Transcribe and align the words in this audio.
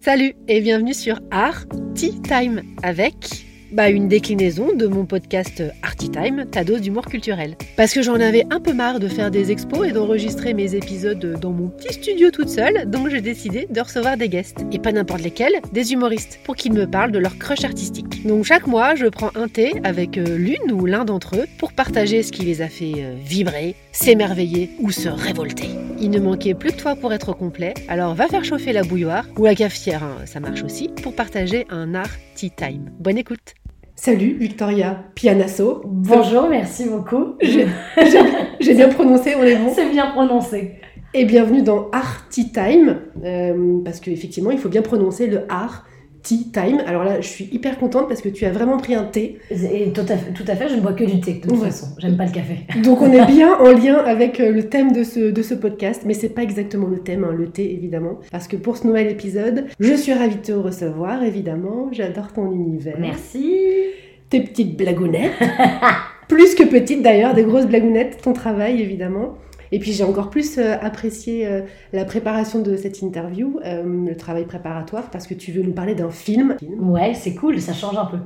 Salut 0.00 0.34
et 0.48 0.60
bienvenue 0.60 0.94
sur 0.94 1.20
Art 1.30 1.66
Tea 1.94 2.20
Time 2.22 2.62
avec 2.82 3.49
bah, 3.72 3.90
une 3.90 4.08
déclinaison 4.08 4.74
de 4.74 4.86
mon 4.86 5.06
podcast 5.06 5.62
Arty 5.82 6.10
Time, 6.10 6.46
ta 6.50 6.64
dose 6.64 6.80
d'humour 6.80 7.06
culturel. 7.06 7.56
Parce 7.76 7.92
que 7.92 8.02
j'en 8.02 8.14
avais 8.14 8.44
un 8.50 8.60
peu 8.60 8.72
marre 8.72 9.00
de 9.00 9.08
faire 9.08 9.30
des 9.30 9.50
expos 9.50 9.88
et 9.88 9.92
d'enregistrer 9.92 10.54
mes 10.54 10.74
épisodes 10.74 11.38
dans 11.40 11.52
mon 11.52 11.68
petit 11.68 11.94
studio 11.94 12.30
toute 12.30 12.48
seule, 12.48 12.88
donc 12.90 13.08
j'ai 13.08 13.20
décidé 13.20 13.66
de 13.70 13.80
recevoir 13.80 14.16
des 14.16 14.28
guests. 14.28 14.64
Et 14.72 14.78
pas 14.78 14.92
n'importe 14.92 15.22
lesquels, 15.22 15.60
des 15.72 15.92
humoristes, 15.92 16.40
pour 16.44 16.56
qu'ils 16.56 16.72
me 16.72 16.86
parlent 16.86 17.12
de 17.12 17.18
leur 17.18 17.38
crush 17.38 17.64
artistique. 17.64 18.26
Donc 18.26 18.44
chaque 18.44 18.66
mois, 18.66 18.94
je 18.94 19.06
prends 19.06 19.30
un 19.34 19.48
thé 19.48 19.74
avec 19.84 20.18
euh, 20.18 20.36
l'une 20.36 20.72
ou 20.72 20.86
l'un 20.86 21.04
d'entre 21.04 21.36
eux 21.36 21.46
pour 21.58 21.72
partager 21.72 22.22
ce 22.22 22.32
qui 22.32 22.42
les 22.42 22.62
a 22.62 22.68
fait 22.68 22.92
euh, 22.98 23.14
vibrer, 23.24 23.74
s'émerveiller 23.92 24.70
ou 24.80 24.90
se 24.90 25.08
révolter. 25.08 25.68
Il 26.00 26.10
ne 26.10 26.18
manquait 26.18 26.54
plus 26.54 26.72
que 26.72 26.76
toi 26.76 26.96
pour 26.96 27.12
être 27.12 27.32
complet, 27.34 27.74
alors 27.88 28.14
va 28.14 28.26
faire 28.26 28.44
chauffer 28.44 28.72
la 28.72 28.82
bouilloire 28.82 29.26
ou 29.36 29.44
la 29.44 29.54
cafetière, 29.54 30.02
hein, 30.02 30.16
ça 30.24 30.40
marche 30.40 30.62
aussi, 30.62 30.88
pour 31.02 31.14
partager 31.14 31.66
un 31.68 31.94
art 31.94 32.10
tea 32.34 32.50
time. 32.50 32.90
Bonne 32.98 33.18
écoute 33.18 33.54
Salut 34.02 34.32
Victoria 34.38 35.04
Pianasso. 35.14 35.82
Bonjour, 35.84 36.48
merci 36.48 36.88
beaucoup. 36.88 37.34
J'ai 37.42 38.74
bien 38.74 38.88
prononcé, 38.88 39.34
on 39.38 39.42
est 39.42 39.56
bon? 39.56 39.72
C'est 39.74 39.90
bien 39.90 40.06
prononcé. 40.06 40.76
Et 41.12 41.26
bienvenue 41.26 41.60
dans 41.60 41.90
Art 41.92 42.26
Tea 42.30 42.50
Time, 42.50 42.96
euh, 43.22 43.82
parce 43.84 44.00
qu'effectivement, 44.00 44.52
il 44.52 44.56
faut 44.56 44.70
bien 44.70 44.80
prononcer 44.80 45.26
le 45.26 45.42
art 45.50 45.84
tea 46.22 46.50
time. 46.52 46.80
Alors 46.86 47.04
là, 47.04 47.20
je 47.20 47.28
suis 47.28 47.48
hyper 47.52 47.78
contente 47.78 48.08
parce 48.08 48.20
que 48.20 48.28
tu 48.28 48.44
as 48.44 48.50
vraiment 48.50 48.78
pris 48.78 48.94
un 48.94 49.04
thé. 49.04 49.38
Et 49.50 49.92
tout 49.92 50.02
à 50.02 50.16
fait, 50.16 50.32
tout 50.32 50.44
à 50.46 50.54
fait 50.54 50.68
je 50.68 50.76
ne 50.76 50.80
bois 50.80 50.92
que 50.92 51.04
du 51.04 51.20
thé 51.20 51.34
de 51.34 51.48
toute 51.48 51.58
façon. 51.58 51.86
J'aime 51.98 52.16
pas 52.16 52.26
le 52.26 52.32
café. 52.32 52.58
Donc 52.82 53.00
on 53.00 53.12
est 53.12 53.26
bien 53.32 53.58
en 53.58 53.70
lien 53.72 53.96
avec 53.96 54.40
euh, 54.40 54.50
le 54.50 54.68
thème 54.68 54.92
de 54.92 55.04
ce, 55.04 55.30
de 55.30 55.42
ce 55.42 55.54
podcast, 55.54 56.02
mais 56.06 56.14
c'est 56.14 56.30
pas 56.30 56.42
exactement 56.42 56.88
le 56.88 57.00
thème, 57.00 57.24
hein, 57.24 57.34
le 57.36 57.48
thé 57.48 57.72
évidemment. 57.72 58.18
Parce 58.30 58.48
que 58.48 58.56
pour 58.56 58.76
ce 58.76 58.86
nouvel 58.86 59.08
épisode, 59.08 59.66
je 59.78 59.94
suis 59.94 60.12
ravie 60.12 60.36
de 60.36 60.42
te 60.42 60.52
recevoir 60.52 61.22
évidemment. 61.22 61.88
J'adore 61.92 62.32
ton 62.32 62.50
univers. 62.50 62.96
Merci. 62.98 63.58
Tes 64.28 64.40
petites 64.40 64.76
blagounettes. 64.76 65.32
Plus 66.28 66.54
que 66.54 66.62
petites 66.62 67.02
d'ailleurs, 67.02 67.34
des 67.34 67.42
grosses 67.42 67.66
blagounettes, 67.66 68.20
ton 68.22 68.32
travail 68.32 68.80
évidemment. 68.80 69.34
Et 69.72 69.78
puis 69.78 69.92
j'ai 69.92 70.04
encore 70.04 70.30
plus 70.30 70.58
euh, 70.58 70.76
apprécié 70.80 71.46
euh, 71.46 71.62
la 71.92 72.04
préparation 72.04 72.60
de 72.60 72.76
cette 72.76 73.02
interview, 73.02 73.60
euh, 73.64 74.08
le 74.08 74.16
travail 74.16 74.44
préparatoire, 74.44 75.10
parce 75.10 75.26
que 75.26 75.34
tu 75.34 75.52
veux 75.52 75.62
nous 75.62 75.72
parler 75.72 75.94
d'un 75.94 76.10
film. 76.10 76.56
Ouais, 76.78 77.14
c'est 77.14 77.34
cool, 77.34 77.60
ça 77.60 77.72
change 77.72 77.96
un 77.96 78.06
peu. 78.06 78.18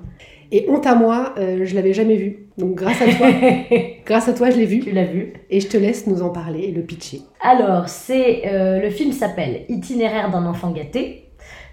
Et 0.52 0.66
honte 0.68 0.86
à 0.86 0.94
moi, 0.94 1.34
je 1.36 1.74
l'avais 1.74 1.92
jamais 1.92 2.16
vu. 2.16 2.46
Donc 2.58 2.74
grâce 2.74 3.00
à 3.02 3.06
toi, 3.06 3.26
grâce 4.06 4.28
à 4.28 4.34
toi, 4.34 4.50
je 4.50 4.56
l'ai 4.56 4.66
vu. 4.66 4.80
Tu 4.80 4.92
l'as 4.92 5.04
vu. 5.04 5.32
Et 5.50 5.58
je 5.58 5.66
te 5.66 5.76
laisse 5.76 6.06
nous 6.06 6.22
en 6.22 6.28
parler 6.28 6.64
et 6.64 6.70
le 6.70 6.82
pitcher. 6.82 7.22
Alors, 7.40 7.88
c'est 7.88 8.42
le 8.44 8.88
film 8.90 9.10
s'appelle 9.10 9.62
Itinéraire 9.68 10.30
d'un 10.30 10.46
enfant 10.46 10.70
gâté. 10.70 11.23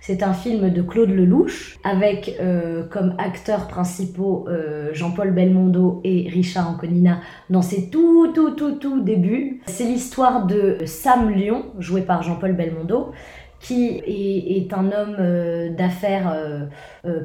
C'est 0.01 0.23
un 0.23 0.33
film 0.33 0.71
de 0.71 0.81
Claude 0.81 1.11
Lelouch 1.11 1.77
avec 1.83 2.35
euh, 2.41 2.83
comme 2.89 3.13
acteurs 3.19 3.67
principaux 3.67 4.45
euh, 4.49 4.89
Jean-Paul 4.93 5.29
Belmondo 5.29 6.01
et 6.03 6.27
Richard 6.27 6.71
Anconina 6.71 7.19
dans 7.51 7.61
ses 7.61 7.91
tout 7.91 8.31
tout 8.33 8.55
tout 8.55 8.71
tout 8.71 9.01
débuts. 9.01 9.61
C'est 9.67 9.83
l'histoire 9.83 10.47
de 10.47 10.77
Sam 10.85 11.29
Lyon, 11.29 11.65
joué 11.77 12.01
par 12.01 12.23
Jean-Paul 12.23 12.53
Belmondo, 12.53 13.11
qui 13.59 14.01
est, 14.07 14.73
un 14.73 14.91
homme 14.91 15.17
euh, 15.19 15.69
d'affaires 15.69 16.35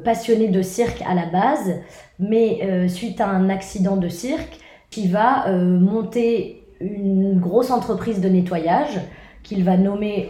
passionné 0.05 0.49
de 0.49 0.61
cirque 0.61 1.01
à 1.09 1.15
la 1.15 1.25
base, 1.25 1.81
mais 2.19 2.87
suite 2.89 3.19
à 3.21 3.27
un 3.27 3.49
accident 3.49 3.97
de 3.97 4.07
cirque, 4.07 4.59
qui 4.91 5.07
va 5.07 5.51
monter 5.51 6.63
une 6.79 7.39
grosse 7.39 7.71
entreprise 7.71 8.21
de 8.21 8.29
nettoyage 8.29 8.99
qu'il 9.41 9.63
va 9.63 9.77
nommer 9.77 10.29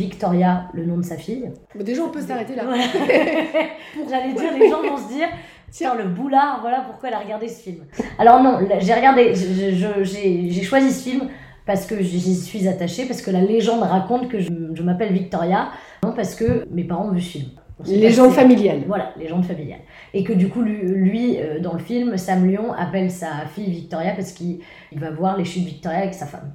Victoria, 0.00 0.68
le 0.72 0.86
nom 0.86 0.96
de 0.96 1.02
sa 1.02 1.16
fille. 1.16 1.50
déjà, 1.74 2.02
on 2.02 2.08
peut 2.08 2.22
s'arrêter 2.22 2.54
là. 2.54 2.62
J'allais 4.08 4.32
dire, 4.32 4.58
les 4.58 4.70
gens 4.70 4.82
vont 4.82 4.96
se 4.96 5.12
dire, 5.12 5.28
tiens, 5.70 5.94
le 5.94 6.04
boulard, 6.04 6.60
voilà 6.62 6.80
pourquoi 6.80 7.10
elle 7.10 7.16
a 7.16 7.18
regardé 7.18 7.48
ce 7.48 7.60
film. 7.60 7.84
Alors 8.18 8.42
non, 8.42 8.58
j'ai 8.80 8.94
regardé, 8.94 9.34
j'ai 9.34 10.62
choisi 10.62 10.90
ce 10.90 11.02
film 11.02 11.28
parce 11.66 11.84
que 11.84 12.02
j'y 12.02 12.34
suis 12.34 12.66
attachée, 12.66 13.04
parce 13.04 13.20
que 13.20 13.30
la 13.30 13.42
légende 13.42 13.82
raconte 13.82 14.28
que 14.28 14.40
je, 14.40 14.48
je 14.72 14.82
m'appelle 14.82 15.12
Victoria, 15.12 15.68
non 16.02 16.12
parce 16.14 16.34
que 16.34 16.64
mes 16.70 16.84
parents 16.84 17.08
ont 17.08 17.12
vu 17.12 17.20
ce 17.20 17.30
film. 17.38 17.50
Légende 17.86 18.32
familiale. 18.32 18.82
Voilà, 18.86 19.12
légende 19.18 19.44
familiale. 19.44 19.80
Et 20.12 20.24
que 20.24 20.32
du 20.32 20.48
coup, 20.48 20.62
lui, 20.62 21.38
euh, 21.38 21.60
dans 21.60 21.72
le 21.72 21.78
film, 21.78 22.16
Sam 22.16 22.46
Lyon 22.48 22.72
appelle 22.76 23.10
sa 23.10 23.46
fille 23.54 23.70
Victoria 23.70 24.12
parce 24.12 24.32
qu'il 24.32 24.60
va 24.96 25.10
voir 25.10 25.36
les 25.36 25.44
chutes 25.44 25.64
Victoria 25.64 25.98
avec 25.98 26.14
sa 26.14 26.26
femme. 26.26 26.52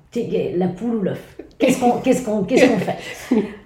La 0.56 0.68
poule 0.68 0.96
ou 0.96 1.02
l'œuf? 1.02 1.38
Qu'est-ce 1.58 1.80
qu'on 1.80 2.44
fait? 2.46 2.97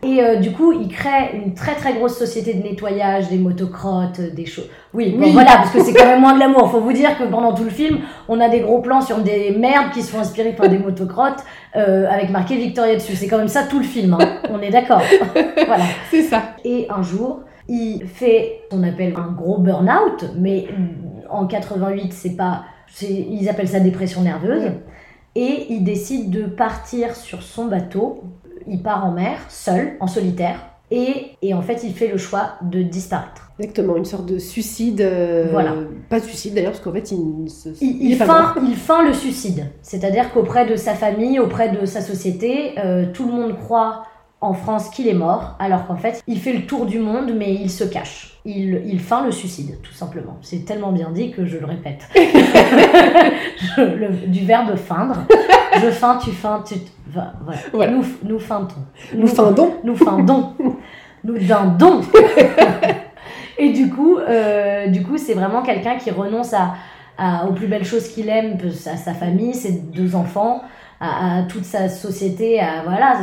Et 0.03 0.22
euh, 0.22 0.36
du 0.36 0.52
coup, 0.52 0.72
il 0.74 0.88
crée 0.90 1.31
une 1.34 1.53
très 1.53 1.74
très 1.74 1.94
grosse 1.94 2.18
société 2.18 2.53
de 2.53 2.64
nettoyage, 2.64 3.30
des 3.30 3.38
motocrottes, 3.38 4.22
des 4.22 4.46
choses. 4.46 4.69
Oui, 4.94 5.16
voilà, 5.31 5.58
parce 5.58 5.72
que 5.72 5.84
c'est 5.84 5.94
quand 5.94 6.06
même 6.06 6.22
moins 6.22 6.36
de 6.36 6.40
l'amour. 6.40 6.69
Faut 6.69 6.81
vous 6.81 6.94
dire 6.94 7.18
que 7.18 7.24
pendant 7.24 7.53
tout 7.53 7.64
le 7.64 7.69
film, 7.69 8.00
on 8.28 8.40
a 8.40 8.48
des 8.48 8.59
gros 8.59 8.80
plans 8.80 9.02
sur 9.02 9.18
des 9.19 9.52
merdes 9.52 9.92
qui 9.92 10.02
se 10.02 10.12
font 10.12 10.19
inspirer 10.19 10.53
par 10.53 10.69
des 10.69 10.78
motocrottes 10.78 11.44
euh, 11.75 12.08
avec 12.09 12.30
marqué 12.30 12.58
Victoria 12.58 12.96
dessus. 12.96 13.16
C'est 13.16 13.28
quand 13.28 13.38
même 13.38 13.48
ça 13.48 13.64
tout 13.64 13.80
le 13.80 13.86
film. 13.86 14.16
Hein. 14.19 14.40
On 14.52 14.62
est 14.62 14.69
d'accord. 14.69 15.02
voilà. 15.34 15.86
C'est 16.12 16.24
ça. 16.24 16.56
Et 16.64 16.88
un 16.90 17.02
jour, 17.02 17.42
il 17.69 18.07
fait 18.07 18.62
ce 18.63 18.75
qu'on 18.75 18.84
appelle 18.84 19.13
un 19.16 19.31
gros 19.31 19.59
burn-out, 19.59 20.25
mais 20.38 20.68
en 21.30 21.46
88, 21.46 22.12
c'est 22.12 22.35
pas. 22.35 22.63
Ils 23.02 23.47
appellent 23.47 23.69
ça 23.69 23.80
dépression 23.80 24.22
nerveuse. 24.22 24.72
Et 25.35 25.68
il 25.69 25.84
décide 25.84 26.31
de 26.31 26.44
partir 26.46 27.16
sur 27.16 27.44
son 27.44 27.66
bateau. 27.66 28.24
Il 28.68 28.81
part 28.81 29.06
en 29.06 29.12
mer, 29.12 29.38
seul, 29.47 29.94
en 30.00 30.07
solitaire. 30.07 30.66
Et, 30.91 31.35
et, 31.44 31.53
en 31.53 31.62
fait, 31.62 31.84
il 31.84 31.94
fait 31.94 32.07
le 32.07 32.18
choix 32.18 32.53
de 32.63 32.81
disparaître. 32.81 33.52
Exactement, 33.59 33.96
une 33.96 34.06
sorte 34.06 34.25
de 34.25 34.40
suicide. 34.40 35.01
Euh, 35.01 35.47
voilà. 35.51 35.75
Pas 36.09 36.19
de 36.19 36.25
suicide 36.25 36.56
d'ailleurs, 36.56 36.72
parce 36.72 36.84
qu'en 36.84 36.91
fait, 36.91 37.12
il, 37.12 37.47
se, 37.47 37.69
il, 37.80 38.12
il, 38.12 38.16
feint, 38.16 38.56
il 38.63 38.75
feint 38.75 39.06
le 39.06 39.13
suicide. 39.13 39.68
C'est-à-dire 39.84 40.34
qu'auprès 40.34 40.66
de 40.66 40.75
sa 40.75 40.96
famille, 40.96 41.40
auprès 41.40 41.69
de 41.69 41.86
sa 41.86 42.01
société, 42.01 42.74
euh, 42.80 43.06
tout 43.13 43.28
le 43.28 43.34
monde 43.34 43.56
croit 43.56 44.06
en 44.41 44.53
France 44.53 44.89
qu'il 44.89 45.07
est 45.07 45.13
mort, 45.13 45.55
alors 45.59 45.85
qu'en 45.85 45.97
fait, 45.97 46.23
il 46.27 46.39
fait 46.39 46.53
le 46.53 46.66
tour 46.66 46.85
du 46.85 47.00
monde, 47.00 47.33
mais 47.35 47.53
il 47.53 47.69
se 47.69 47.83
cache. 47.83 48.39
Il, 48.45 48.81
il 48.85 49.01
feint 49.01 49.25
le 49.25 49.31
suicide, 49.31 49.77
tout 49.83 49.94
simplement. 49.94 50.38
C'est 50.41 50.63
tellement 50.66 50.94
bien 50.94 51.11
dit 51.11 51.31
que 51.31 51.45
je 51.45 51.57
le 51.57 51.66
répète. 51.66 52.07
du 54.27 54.45
verbe 54.45 54.75
feindre. 54.77 55.17
Je 55.81 55.91
feins, 55.91 56.17
tu 56.17 56.31
feins, 56.31 56.63
tu... 56.66 56.75
voilà. 57.73 57.91
Nous, 57.91 58.05
nous 58.23 58.39
feintons. 58.39 58.75
Nous, 59.13 59.22
nous 59.22 59.27
feindons. 59.27 59.73
Nous 59.83 59.95
feindons. 59.95 60.53
nous 61.25 61.38
dindons. 61.38 62.01
Et 63.57 63.73
du 63.73 63.89
coup, 63.89 64.17
euh, 64.17 64.88
du 64.88 65.03
coup, 65.03 65.17
c'est 65.17 65.33
vraiment 65.33 65.61
quelqu'un 65.61 65.97
qui 65.97 66.11
renonce 66.11 66.53
à, 66.53 66.75
à, 67.17 67.45
aux 67.45 67.51
plus 67.51 67.67
belles 67.67 67.83
choses 67.83 68.07
qu'il 68.07 68.29
aime, 68.29 68.57
à 68.85 68.95
sa 68.95 69.13
famille, 69.13 69.53
ses 69.53 69.73
deux 69.73 70.16
enfants, 70.16 70.61
à, 71.00 71.44
toute 71.48 71.64
sa 71.64 71.88
société, 71.88 72.60
à 72.60 72.84
voilà, 72.84 73.20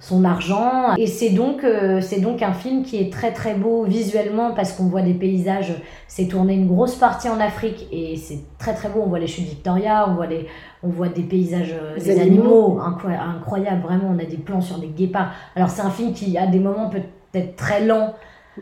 son 0.00 0.24
argent. 0.24 0.94
Et 0.96 1.06
c'est 1.06 1.30
donc, 1.30 1.62
euh, 1.62 2.00
c'est 2.00 2.20
donc 2.20 2.42
un 2.42 2.52
film 2.52 2.82
qui 2.82 2.96
est 3.00 3.12
très 3.12 3.32
très 3.32 3.54
beau 3.54 3.84
visuellement 3.84 4.52
parce 4.52 4.72
qu'on 4.72 4.86
voit 4.86 5.02
des 5.02 5.14
paysages. 5.14 5.74
C'est 6.08 6.26
tourné 6.26 6.54
une 6.54 6.66
grosse 6.66 6.96
partie 6.96 7.28
en 7.28 7.38
Afrique 7.38 7.86
et 7.92 8.16
c'est 8.16 8.40
très 8.58 8.74
très 8.74 8.88
beau. 8.88 9.02
On 9.04 9.08
voit 9.08 9.20
les 9.20 9.28
chutes 9.28 9.48
Victoria, 9.48 10.06
on 10.08 10.14
voit 10.14 10.26
des, 10.26 10.46
on 10.82 10.88
voit 10.88 11.08
des 11.08 11.22
paysages, 11.22 11.74
euh, 11.80 11.98
des 11.98 12.20
animaux, 12.20 12.80
incroyables. 12.80 13.82
Vraiment, 13.82 14.14
on 14.14 14.18
a 14.18 14.24
des 14.24 14.38
plans 14.38 14.60
sur 14.60 14.78
des 14.78 14.88
guépards. 14.88 15.32
Alors 15.54 15.68
c'est 15.68 15.82
un 15.82 15.90
film 15.90 16.12
qui 16.12 16.36
a 16.36 16.46
des 16.46 16.60
moments 16.60 16.90
peut-être 16.90 17.54
très 17.56 17.84
lents 17.84 18.14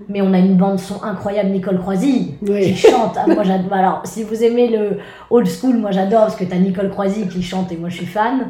mais 0.09 0.23
on 0.23 0.33
a 0.33 0.39
une 0.39 0.57
bande 0.57 0.79
son 0.79 1.03
incroyable, 1.03 1.51
Nicole 1.51 1.79
Croisy, 1.79 2.35
qui 2.45 2.77
chante. 2.77 3.17
Ah, 3.17 3.27
moi, 3.27 3.43
j'adore. 3.43 3.73
Alors, 3.73 4.03
si 4.05 4.23
vous 4.23 4.43
aimez 4.43 4.69
le 4.69 4.99
old 5.31 5.47
school, 5.47 5.77
moi 5.77 5.91
j'adore 5.91 6.23
parce 6.23 6.37
que 6.37 6.45
t'as 6.45 6.57
Nicole 6.57 6.91
Croisy 6.91 7.29
qui 7.29 7.43
chante 7.43 7.73
et 7.73 7.77
moi 7.77 7.89
je 7.89 7.97
suis 7.97 8.07
fan. 8.07 8.49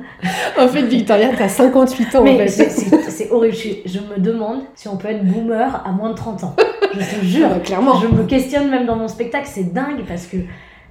En 0.59 0.69
fait, 0.69 0.83
Victoria, 0.83 1.31
t'as 1.37 1.49
58 1.49 2.15
ans. 2.17 2.25
Mais 2.25 2.49
c'est 2.49 3.31
horrible. 3.31 3.57
Je, 3.85 3.99
me 3.99 4.19
demande 4.19 4.61
si 4.75 4.89
on 4.89 4.97
peut 4.97 5.09
être 5.09 5.25
boomer 5.25 5.83
à 5.85 5.91
moins 5.91 6.11
de 6.11 6.15
30 6.15 6.45
ans. 6.45 6.57
Je 6.95 6.99
te 6.99 7.25
jure. 7.25 7.49
Ah, 7.55 7.59
clairement. 7.61 7.99
Je 8.01 8.07
me 8.07 8.25
questionne 8.25 8.71
même 8.71 8.87
dans 8.87 8.97
mon 8.97 9.09
spectacle, 9.09 9.49
c'est 9.51 9.73
dingue 9.73 10.05
parce 10.07 10.27
que 10.27 10.37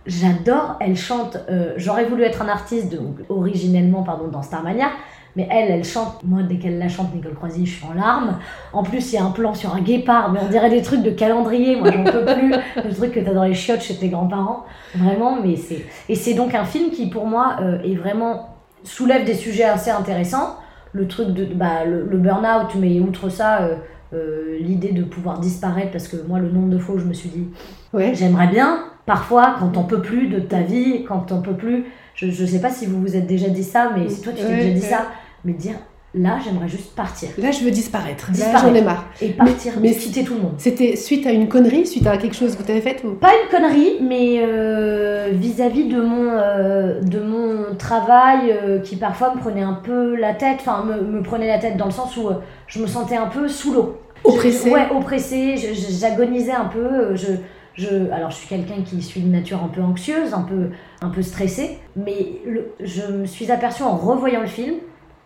j'adore. 0.05 0.77
Elle 0.79 0.95
chante. 0.95 1.37
Euh, 1.49 1.73
j'aurais 1.77 2.05
voulu 2.05 2.23
être 2.23 2.41
un 2.41 2.47
artiste, 2.47 2.93
donc 2.93 3.17
originellement, 3.29 4.03
pardon, 4.03 4.27
dans 4.27 4.41
Starmania. 4.41 4.89
Mais 5.35 5.47
elle, 5.51 5.69
elle 5.69 5.83
chante. 5.83 6.23
Moi, 6.23 6.43
dès 6.43 6.55
qu'elle 6.57 6.79
la 6.79 6.87
chante, 6.87 7.13
Nicole 7.13 7.33
Croisy, 7.33 7.65
je 7.65 7.75
suis 7.75 7.85
en 7.85 7.93
larmes. 7.93 8.39
En 8.71 8.83
plus, 8.83 9.11
il 9.11 9.15
y 9.15 9.17
a 9.17 9.23
un 9.23 9.31
plan 9.31 9.53
sur 9.53 9.75
un 9.75 9.81
guépard, 9.81 10.31
mais 10.31 10.39
on 10.41 10.49
dirait 10.49 10.69
des 10.69 10.81
trucs 10.81 11.01
de 11.01 11.09
calendrier. 11.09 11.75
Moi, 11.75 11.91
j'en 11.91 12.03
peux 12.03 12.25
plus. 12.25 12.51
Le 12.83 12.93
truc 12.93 13.11
que 13.11 13.19
t'as 13.19 13.33
dans 13.33 13.43
les 13.43 13.53
chiottes 13.53 13.81
chez 13.81 13.95
tes 13.95 14.09
grands-parents. 14.09 14.65
Vraiment, 14.95 15.37
mais 15.41 15.55
c'est. 15.57 15.85
Et 16.07 16.15
c'est 16.15 16.33
donc 16.33 16.55
un 16.55 16.65
film 16.65 16.91
qui, 16.91 17.09
pour 17.09 17.25
moi, 17.25 17.57
euh, 17.61 17.81
est 17.83 17.95
vraiment. 17.95 18.55
soulève 18.83 19.25
des 19.25 19.33
sujets 19.33 19.65
assez 19.65 19.91
intéressants. 19.91 20.57
Le 20.93 21.07
truc 21.07 21.29
de. 21.29 21.45
Bah, 21.53 21.83
le, 21.85 22.17
burn-out, 22.17 22.75
mais 22.79 22.99
outre 22.99 23.29
ça. 23.29 23.61
Euh, 23.61 23.75
euh, 24.13 24.57
l'idée 24.59 24.91
de 24.91 25.03
pouvoir 25.03 25.39
disparaître 25.39 25.91
parce 25.91 26.07
que 26.07 26.15
moi 26.27 26.39
le 26.39 26.49
nombre 26.49 26.69
de 26.69 26.77
fois 26.77 26.95
où 26.95 26.99
je 26.99 27.05
me 27.05 27.13
suis 27.13 27.27
dit 27.27 27.47
ouais. 27.91 28.13
j'aimerais 28.13 28.47
bien 28.47 28.85
parfois 29.07 29.55
quand 29.59 29.77
on 29.77 29.83
peut 29.83 29.99
plus 29.99 30.27
de 30.27 30.39
ta 30.39 30.61
vie 30.61 31.03
quand 31.05 31.31
on 31.31 31.41
peut 31.41 31.55
plus 31.55 31.85
je, 32.13 32.29
je 32.29 32.45
sais 32.45 32.61
pas 32.61 32.69
si 32.69 32.85
vous 32.85 33.01
vous 33.01 33.15
êtes 33.15 33.25
déjà 33.25 33.49
dit 33.49 33.63
ça 33.63 33.91
mais 33.97 34.07
si 34.07 34.21
toi 34.21 34.31
tu 34.31 34.43
t'es 34.43 34.55
déjà 34.55 34.69
dit 34.69 34.81
ça 34.81 35.07
mais 35.45 35.53
dire 35.53 35.75
Là, 36.17 36.37
j'aimerais 36.41 36.69
juste 36.69 36.95
partir. 36.95 37.27
Là, 37.37 37.51
je 37.51 37.61
veux 37.65 37.71
disparaître. 37.71 38.27
Là, 38.27 38.33
Disparaître. 38.33 38.61
j'en 38.69 38.73
ai 38.73 38.81
marre. 38.81 39.05
Et 39.21 39.31
partir, 39.31 39.73
mais 39.81 39.89
mais 39.89 39.95
quitter 39.95 40.23
tout 40.23 40.35
le 40.35 40.43
monde. 40.43 40.53
C'était 40.57 40.95
suite 40.95 41.27
à 41.27 41.31
une 41.33 41.49
connerie, 41.49 41.85
suite 41.85 42.07
à 42.07 42.15
quelque 42.15 42.37
chose 42.37 42.55
que 42.55 42.63
tu 42.63 42.71
avais 42.71 42.79
fait 42.79 43.03
ou... 43.03 43.15
Pas 43.15 43.31
une 43.43 43.49
connerie, 43.51 43.97
mais 44.01 44.37
euh, 44.39 45.31
vis-à-vis 45.33 45.89
de, 45.89 45.99
mon, 45.99 46.29
euh, 46.31 47.01
de 47.01 47.19
mon 47.19 47.75
travail 47.75 48.49
euh, 48.49 48.79
qui 48.79 48.95
parfois 48.95 49.35
me 49.35 49.41
prenait 49.41 49.61
un 49.63 49.73
peu 49.73 50.15
la 50.15 50.33
tête, 50.33 50.59
enfin 50.61 50.85
me, 50.85 51.01
me 51.01 51.21
prenait 51.21 51.47
la 51.47 51.59
tête 51.59 51.75
dans 51.75 51.85
le 51.87 51.91
sens 51.91 52.15
où 52.15 52.29
je 52.67 52.79
me 52.81 52.87
sentais 52.87 53.17
un 53.17 53.27
peu 53.27 53.49
sous 53.49 53.73
l'eau. 53.73 53.97
Oppressée. 54.23 54.69
Je- 54.69 54.73
Ouais, 54.73 54.87
oppressée, 54.95 55.57
je- 55.57 55.73
je- 55.73 55.99
j'agonisais 55.99 56.53
un 56.53 56.65
peu. 56.65 57.13
Je, 57.15 57.33
je, 57.73 58.09
alors 58.13 58.31
je 58.31 58.37
suis 58.37 58.47
quelqu'un 58.47 58.81
qui 58.85 59.01
suis 59.01 59.19
de 59.19 59.27
nature 59.29 59.61
un 59.61 59.67
peu 59.67 59.81
anxieuse, 59.81 60.33
un 60.33 60.43
peu, 60.43 60.69
un 61.01 61.09
peu 61.09 61.21
stressée, 61.21 61.77
mais 61.97 62.39
le- 62.47 62.71
je 62.79 63.01
me 63.11 63.25
suis 63.25 63.51
aperçue 63.51 63.83
en 63.83 63.97
revoyant 63.97 64.39
le 64.39 64.47
film, 64.47 64.75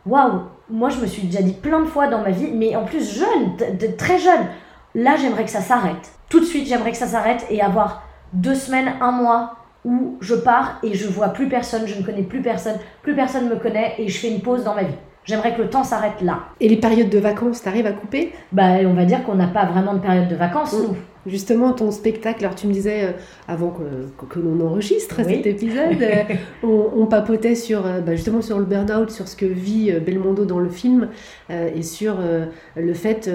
waouh, 0.06 0.42
moi 0.70 0.90
je 0.90 1.00
me 1.00 1.06
suis 1.08 1.24
déjà 1.24 1.42
dit 1.42 1.54
plein 1.54 1.80
de 1.82 1.86
fois 1.88 2.08
dans 2.08 2.22
ma 2.22 2.32
vie, 2.32 2.52
mais 2.54 2.76
en 2.76 2.84
plus 2.86 3.18
jeune, 3.18 3.56
de- 3.58 3.88
de- 3.88 3.92
très 3.94 4.18
jeune, 4.20 4.46
là 4.96 5.16
j'aimerais 5.20 5.46
que 5.46 5.52
ça 5.52 5.62
s'arrête. 5.62 6.12
Tout 6.30 6.40
de 6.40 6.46
suite 6.46 6.68
j'aimerais 6.68 6.92
que 6.92 6.98
ça 6.98 7.08
s'arrête 7.08 7.46
et 7.50 7.62
avoir 7.62 8.04
deux 8.34 8.56
semaines, 8.56 8.92
un 9.02 9.12
mois 9.12 9.56
où 9.86 10.18
je 10.22 10.36
pars 10.36 10.78
et 10.84 10.94
je 10.94 11.08
vois 11.08 11.30
plus 11.30 11.48
personne, 11.48 11.88
je 11.88 11.98
ne 11.98 12.04
connais 12.04 12.24
plus 12.24 12.42
personne, 12.42 12.76
plus 13.02 13.16
personne 13.16 13.48
me 13.50 13.56
connaît 13.56 13.96
et 13.98 14.08
je 14.08 14.20
fais 14.20 14.30
une 14.30 14.42
pause 14.42 14.64
dans 14.64 14.76
ma 14.76 14.84
vie. 14.84 14.94
J'aimerais 15.24 15.54
que 15.56 15.62
le 15.62 15.70
temps 15.70 15.84
s'arrête 15.84 16.22
là. 16.22 16.40
Et 16.60 16.68
les 16.68 16.78
périodes 16.78 17.10
de 17.10 17.20
vacances, 17.20 17.62
t'arrives 17.62 17.86
à 17.86 17.92
couper? 17.92 18.34
Bah, 18.52 18.78
on 18.86 18.94
va 18.94 19.06
dire 19.06 19.24
qu'on 19.24 19.36
n'a 19.36 19.48
pas 19.48 19.66
vraiment 19.66 19.94
de 19.94 20.00
période 20.00 20.28
de 20.28 20.36
vacances, 20.36 20.74
Mm. 20.74 20.82
nous. 20.88 20.96
Justement, 21.30 21.72
ton 21.74 21.92
spectacle, 21.92 22.44
alors 22.44 22.56
tu 22.56 22.68
me 22.68 22.74
disais, 22.74 23.04
euh, 23.04 23.12
avant 23.48 23.70
que, 23.70 23.84
que, 24.18 24.26
que 24.34 24.40
l'on 24.40 24.60
enregistre 24.66 25.16
Oui. 25.26 25.36
cet 25.38 25.48
épisode, 25.48 26.02
euh, 26.02 26.24
on, 26.64 26.90
on 26.96 27.06
papotait 27.06 27.56
sur, 27.56 27.86
euh, 27.86 28.02
bah, 28.02 28.16
justement 28.16 28.42
sur 28.42 28.58
le 28.60 28.66
burn-out, 28.66 29.12
sur 29.12 29.28
ce 29.28 29.36
que 29.36 29.46
vit 29.46 29.92
Belmondo 29.92 30.46
dans 30.46 30.60
le 30.60 30.70
film, 30.70 31.08
et 31.50 31.82
sur 31.84 32.18
le 32.76 32.94
fait, 32.94 33.30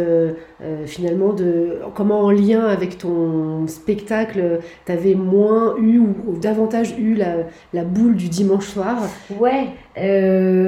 finalement, 0.86 1.32
de 1.32 1.78
comment 1.94 2.20
en 2.20 2.30
lien 2.30 2.64
avec 2.66 2.98
ton 2.98 3.66
spectacle, 3.66 4.60
tu 4.86 4.92
avais 4.92 5.14
moins 5.14 5.76
eu 5.78 5.98
ou, 5.98 6.14
ou 6.26 6.38
davantage 6.38 6.94
eu 6.98 7.14
la, 7.14 7.34
la 7.72 7.84
boule 7.84 8.16
du 8.16 8.28
dimanche 8.28 8.66
soir. 8.66 8.96
Ouais, 9.40 9.68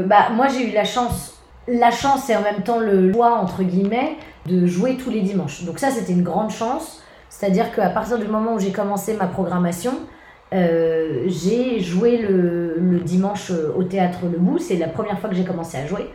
bah 0.06 0.28
moi 0.34 0.46
j'ai 0.48 0.70
eu 0.70 0.72
la 0.72 0.84
chance, 0.84 1.40
la 1.68 1.90
chance 1.90 2.28
et 2.30 2.36
en 2.36 2.42
même 2.42 2.62
temps 2.64 2.80
le 2.80 3.12
choix 3.12 3.34
entre 3.34 3.62
guillemets 3.62 4.16
de 4.46 4.66
jouer 4.66 4.96
tous 4.96 5.10
les 5.10 5.20
dimanches. 5.20 5.64
Donc 5.64 5.78
ça 5.78 5.90
c'était 5.90 6.12
une 6.12 6.22
grande 6.22 6.50
chance, 6.50 7.02
c'est-à-dire 7.38 7.70
qu'à 7.74 7.90
partir 7.90 8.18
du 8.18 8.26
moment 8.28 8.54
où 8.54 8.58
j'ai 8.58 8.72
commencé 8.72 9.12
ma 9.14 9.26
programmation, 9.26 9.92
euh, 10.54 11.24
j'ai 11.26 11.80
joué 11.80 12.16
le, 12.18 12.76
le 12.78 12.98
dimanche 13.00 13.50
euh, 13.50 13.72
au 13.76 13.82
théâtre 13.82 14.20
Le 14.32 14.38
Bout, 14.38 14.58
c'est 14.58 14.76
la 14.76 14.88
première 14.88 15.18
fois 15.18 15.28
que 15.28 15.36
j'ai 15.36 15.44
commencé 15.44 15.76
à 15.76 15.86
jouer. 15.86 16.08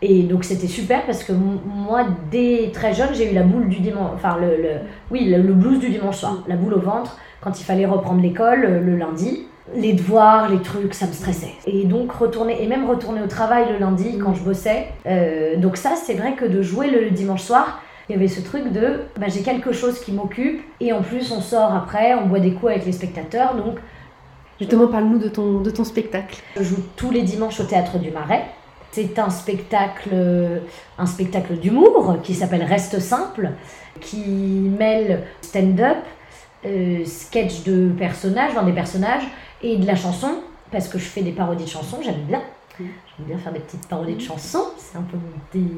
Et 0.00 0.22
donc 0.22 0.44
c'était 0.44 0.66
super 0.66 1.04
parce 1.04 1.22
que 1.22 1.32
moi, 1.32 2.04
dès 2.30 2.70
très 2.72 2.94
jeune, 2.94 3.10
j'ai 3.12 3.30
eu 3.30 3.34
la 3.34 3.42
boule 3.42 3.68
du 3.68 3.80
dimanche, 3.80 4.12
enfin 4.14 4.38
le, 4.40 4.56
le- 4.62 4.80
oui, 5.10 5.26
le, 5.26 5.52
blues 5.52 5.80
du 5.80 5.90
dimanche 5.90 6.16
soir, 6.18 6.42
la 6.48 6.56
boule 6.56 6.74
au 6.74 6.80
ventre 6.80 7.18
quand 7.42 7.60
il 7.60 7.64
fallait 7.64 7.86
reprendre 7.86 8.22
l'école 8.22 8.64
euh, 8.64 8.80
le 8.80 8.96
lundi. 8.96 9.46
Les 9.74 9.94
devoirs, 9.94 10.48
les 10.50 10.60
trucs, 10.60 10.92
ça 10.94 11.06
me 11.06 11.12
stressait. 11.12 11.52
Et 11.66 11.84
donc 11.84 12.12
retourner, 12.12 12.62
et 12.62 12.66
même 12.66 12.86
retourner 12.88 13.22
au 13.22 13.26
travail 13.26 13.64
le 13.72 13.78
lundi 13.78 14.18
quand 14.18 14.34
je 14.34 14.42
bossais. 14.42 14.88
donc 15.56 15.78
ça, 15.78 15.92
c'est 15.96 16.12
vrai 16.14 16.34
que 16.34 16.44
de 16.44 16.60
jouer 16.60 16.90
le 16.90 17.08
dimanche 17.10 17.40
soir, 17.40 17.80
il 18.08 18.12
y 18.12 18.14
avait 18.14 18.28
ce 18.28 18.40
truc 18.40 18.70
de 18.72 19.00
bah, 19.18 19.26
j'ai 19.28 19.42
quelque 19.42 19.72
chose 19.72 20.00
qui 20.00 20.12
m'occupe 20.12 20.62
et 20.80 20.92
en 20.92 21.02
plus 21.02 21.32
on 21.32 21.40
sort 21.40 21.72
après, 21.74 22.14
on 22.14 22.26
boit 22.26 22.40
des 22.40 22.52
coups 22.52 22.72
avec 22.72 22.86
les 22.86 22.92
spectateurs. 22.92 23.54
Donc 23.54 23.78
Justement, 24.60 24.86
parle-nous 24.86 25.18
de 25.18 25.28
ton, 25.28 25.60
de 25.60 25.70
ton 25.70 25.84
spectacle. 25.84 26.40
je 26.56 26.62
joue 26.62 26.82
tous 26.96 27.10
les 27.10 27.22
dimanches 27.22 27.58
au 27.60 27.64
théâtre 27.64 27.98
du 27.98 28.10
Marais. 28.10 28.44
C'est 28.92 29.18
un 29.18 29.30
spectacle, 29.30 30.14
un 30.96 31.06
spectacle 31.06 31.56
d'humour 31.56 32.18
qui 32.22 32.34
s'appelle 32.34 32.62
Reste 32.62 33.00
simple, 33.00 33.50
qui 34.00 34.24
mêle 34.78 35.24
stand-up, 35.40 35.98
euh, 36.64 37.04
sketch 37.04 37.64
de 37.64 37.90
personnages, 37.98 38.52
enfin, 38.52 38.62
des 38.64 38.72
personnages 38.72 39.24
et 39.62 39.76
de 39.76 39.86
la 39.86 39.96
chanson, 39.96 40.36
parce 40.70 40.88
que 40.88 40.98
je 40.98 41.04
fais 41.04 41.22
des 41.22 41.32
parodies 41.32 41.64
de 41.64 41.70
chansons, 41.70 41.98
j'aime 42.02 42.22
bien. 42.28 42.42
Mm. 42.78 42.84
J'aime 42.84 43.26
bien 43.26 43.38
faire 43.38 43.52
des 43.52 43.60
petites 43.60 43.88
parodies 43.88 44.14
de 44.14 44.20
chansons, 44.20 44.66
c'est 44.78 44.96
un 44.96 45.02
peu 45.02 45.16
mon 45.16 45.38
petit, 45.50 45.72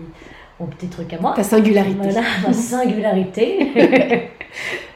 mon 0.60 0.66
petit 0.66 0.88
truc 0.88 1.12
à 1.12 1.20
moi. 1.20 1.34
Ta 1.36 1.42
singularité. 1.44 1.98
Voilà, 2.00 2.22
ma 2.46 2.52
singularité. 2.52 3.72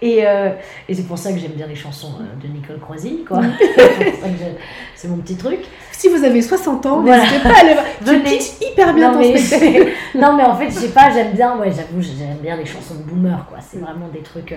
et 0.02 0.26
euh, 0.26 0.50
et 0.88 0.94
c'est 0.94 1.06
pour 1.06 1.18
ça 1.18 1.32
que 1.32 1.38
j'aime 1.38 1.52
bien 1.52 1.66
les 1.66 1.74
chansons 1.74 2.14
euh, 2.20 2.42
de 2.46 2.52
Nicole 2.52 2.78
Croisy, 2.80 3.24
quoi. 3.26 3.40
C'est 3.58 4.10
pour 4.12 4.20
ça 4.22 4.28
que 4.28 4.38
j'ai- 4.38 4.56
c'est 4.94 5.08
mon 5.08 5.18
petit 5.18 5.36
truc. 5.36 5.60
Si 6.00 6.08
vous 6.08 6.24
avez 6.24 6.40
60 6.40 6.86
ans, 6.86 7.00
Voilà. 7.02 7.22
n'hésitez 7.24 7.40
pas 7.42 7.54
à 7.54 7.60
aller 7.60 7.74
voir. 7.74 7.84
Tu 8.06 8.20
pitches 8.20 8.52
hyper 8.62 8.94
bien 8.94 9.08
non, 9.08 9.14
ton 9.14 9.20
mais 9.20 9.36
spectacle. 9.36 9.88
non, 10.14 10.34
mais 10.34 10.44
en 10.44 10.54
fait, 10.56 10.66
je 10.70 10.74
sais 10.78 10.88
pas, 10.88 11.10
j'aime 11.12 11.32
bien, 11.32 11.58
ouais, 11.58 11.66
j'avoue, 11.70 12.00
j'aime 12.00 12.38
bien 12.40 12.56
les 12.56 12.64
chansons 12.64 12.94
de 12.94 13.02
boomer, 13.02 13.44
quoi. 13.50 13.58
C'est 13.60 13.78
vraiment 13.78 14.08
des 14.10 14.20
trucs. 14.20 14.52
euh, 14.52 14.56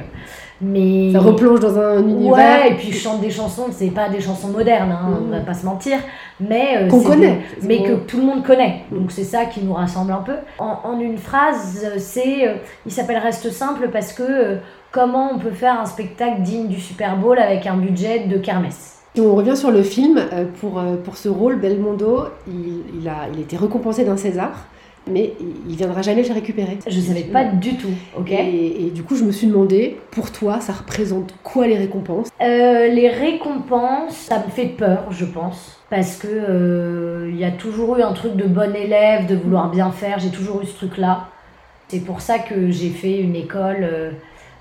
mais. 0.62 1.12
Ça 1.12 1.20
replonge 1.20 1.60
dans 1.60 1.78
un 1.78 2.00
univers 2.00 2.34
Ouais, 2.38 2.72
et 2.72 2.76
puis 2.76 2.94
je 2.94 2.98
chante 2.98 3.20
des 3.20 3.30
chansons, 3.30 3.66
c'est 3.72 3.88
pas 3.92 4.08
des 4.08 4.22
chansons 4.22 4.48
modernes, 4.48 4.92
hein, 4.94 5.18
on 5.20 5.26
Mhm. 5.26 5.32
va 5.32 5.40
pas 5.42 5.54
se 5.54 5.66
mentir, 5.66 5.98
mais 6.40 6.78
euh, 6.78 6.88
qu'on 6.88 7.02
connaît. 7.04 7.40
des- 7.62 7.68
mais 7.68 7.84
que 7.84 7.94
tout 7.94 8.18
le 8.20 8.24
monde 8.24 8.44
connaît. 8.46 8.84
Donc 8.90 9.12
c'est 9.12 9.26
ça 9.26 9.44
qui 9.44 9.62
nous 9.66 9.74
rassemble 9.74 10.14
un 10.14 10.24
peu. 10.26 10.36
En, 10.60 10.78
en 10.86 10.98
une 11.02 11.18
phrase, 11.18 11.84
euh, 11.86 11.96
c'est, 11.98 12.48
euh, 12.48 12.54
il 12.86 12.92
s'appelle 12.94 13.18
Reste 13.18 13.52
simple 13.52 13.90
parce 13.92 14.14
que 14.14 14.24
euh, 14.24 14.56
comment 14.94 15.32
on 15.36 15.40
peut 15.40 15.52
faire 15.52 15.78
un 15.82 15.86
spectacle 15.86 16.40
digne 16.42 16.68
du 16.70 16.80
Super 16.80 17.18
Bowl 17.18 17.38
avec 17.38 17.68
un 17.68 17.76
budget 17.76 18.20
de 18.28 18.38
kermesse? 18.38 19.03
On 19.18 19.36
revient 19.36 19.56
sur 19.56 19.72
le 19.72 19.84
film. 19.84 20.18
euh, 20.18 20.46
Pour, 20.60 20.80
euh, 20.80 20.96
pour 20.96 21.18
ce 21.18 21.30
rôle, 21.30 21.60
Belmondo, 21.60 22.26
il, 22.48 22.82
il 23.00 23.08
a, 23.08 23.28
il 23.34 23.40
été 23.40 23.56
récompensé 23.58 24.04
d'un 24.06 24.18
César, 24.18 24.66
mais 25.10 25.34
il, 25.40 25.72
il 25.72 25.76
viendra 25.76 26.02
jamais 26.02 26.24
le 26.24 26.34
récupérer. 26.34 26.80
Je 26.88 27.00
savais 27.00 27.24
pas 27.24 27.44
du 27.44 27.76
tout, 27.76 27.92
ok. 28.18 28.32
Et, 28.32 28.88
et 28.88 28.90
du 28.90 29.04
coup, 29.04 29.16
je 29.16 29.24
me 29.24 29.32
suis 29.32 29.48
demandé, 29.48 29.98
pour 30.12 30.32
toi, 30.32 30.60
ça 30.62 30.74
représente 30.74 31.36
quoi 31.44 31.68
les 31.68 31.78
récompenses? 31.78 32.30
Euh, 32.42 32.88
les 32.88 33.10
récompenses, 33.10 34.16
ça 34.16 34.40
me 34.40 34.50
fait 34.50 34.68
peur, 34.68 35.06
je 35.12 35.26
pense. 35.26 35.80
Parce 35.92 36.16
que 36.16 36.28
euh, 36.32 37.30
il 37.32 37.38
y 37.38 37.44
a 37.44 37.52
toujours 37.52 37.98
eu 37.98 38.02
un 38.02 38.14
truc 38.14 38.36
de 38.36 38.46
bon 38.48 38.76
élève, 38.76 39.28
de 39.28 39.36
vouloir 39.36 39.70
bien 39.70 39.92
faire. 39.92 40.18
J'ai 40.18 40.30
toujours 40.32 40.62
eu 40.64 40.66
ce 40.66 40.76
truc-là. 40.76 41.28
C'est 41.88 42.00
pour 42.00 42.22
ça 42.22 42.40
que 42.40 42.72
j'ai 42.72 42.90
fait 42.90 43.20
une 43.20 43.36
école. 43.36 43.82
euh, 43.84 44.12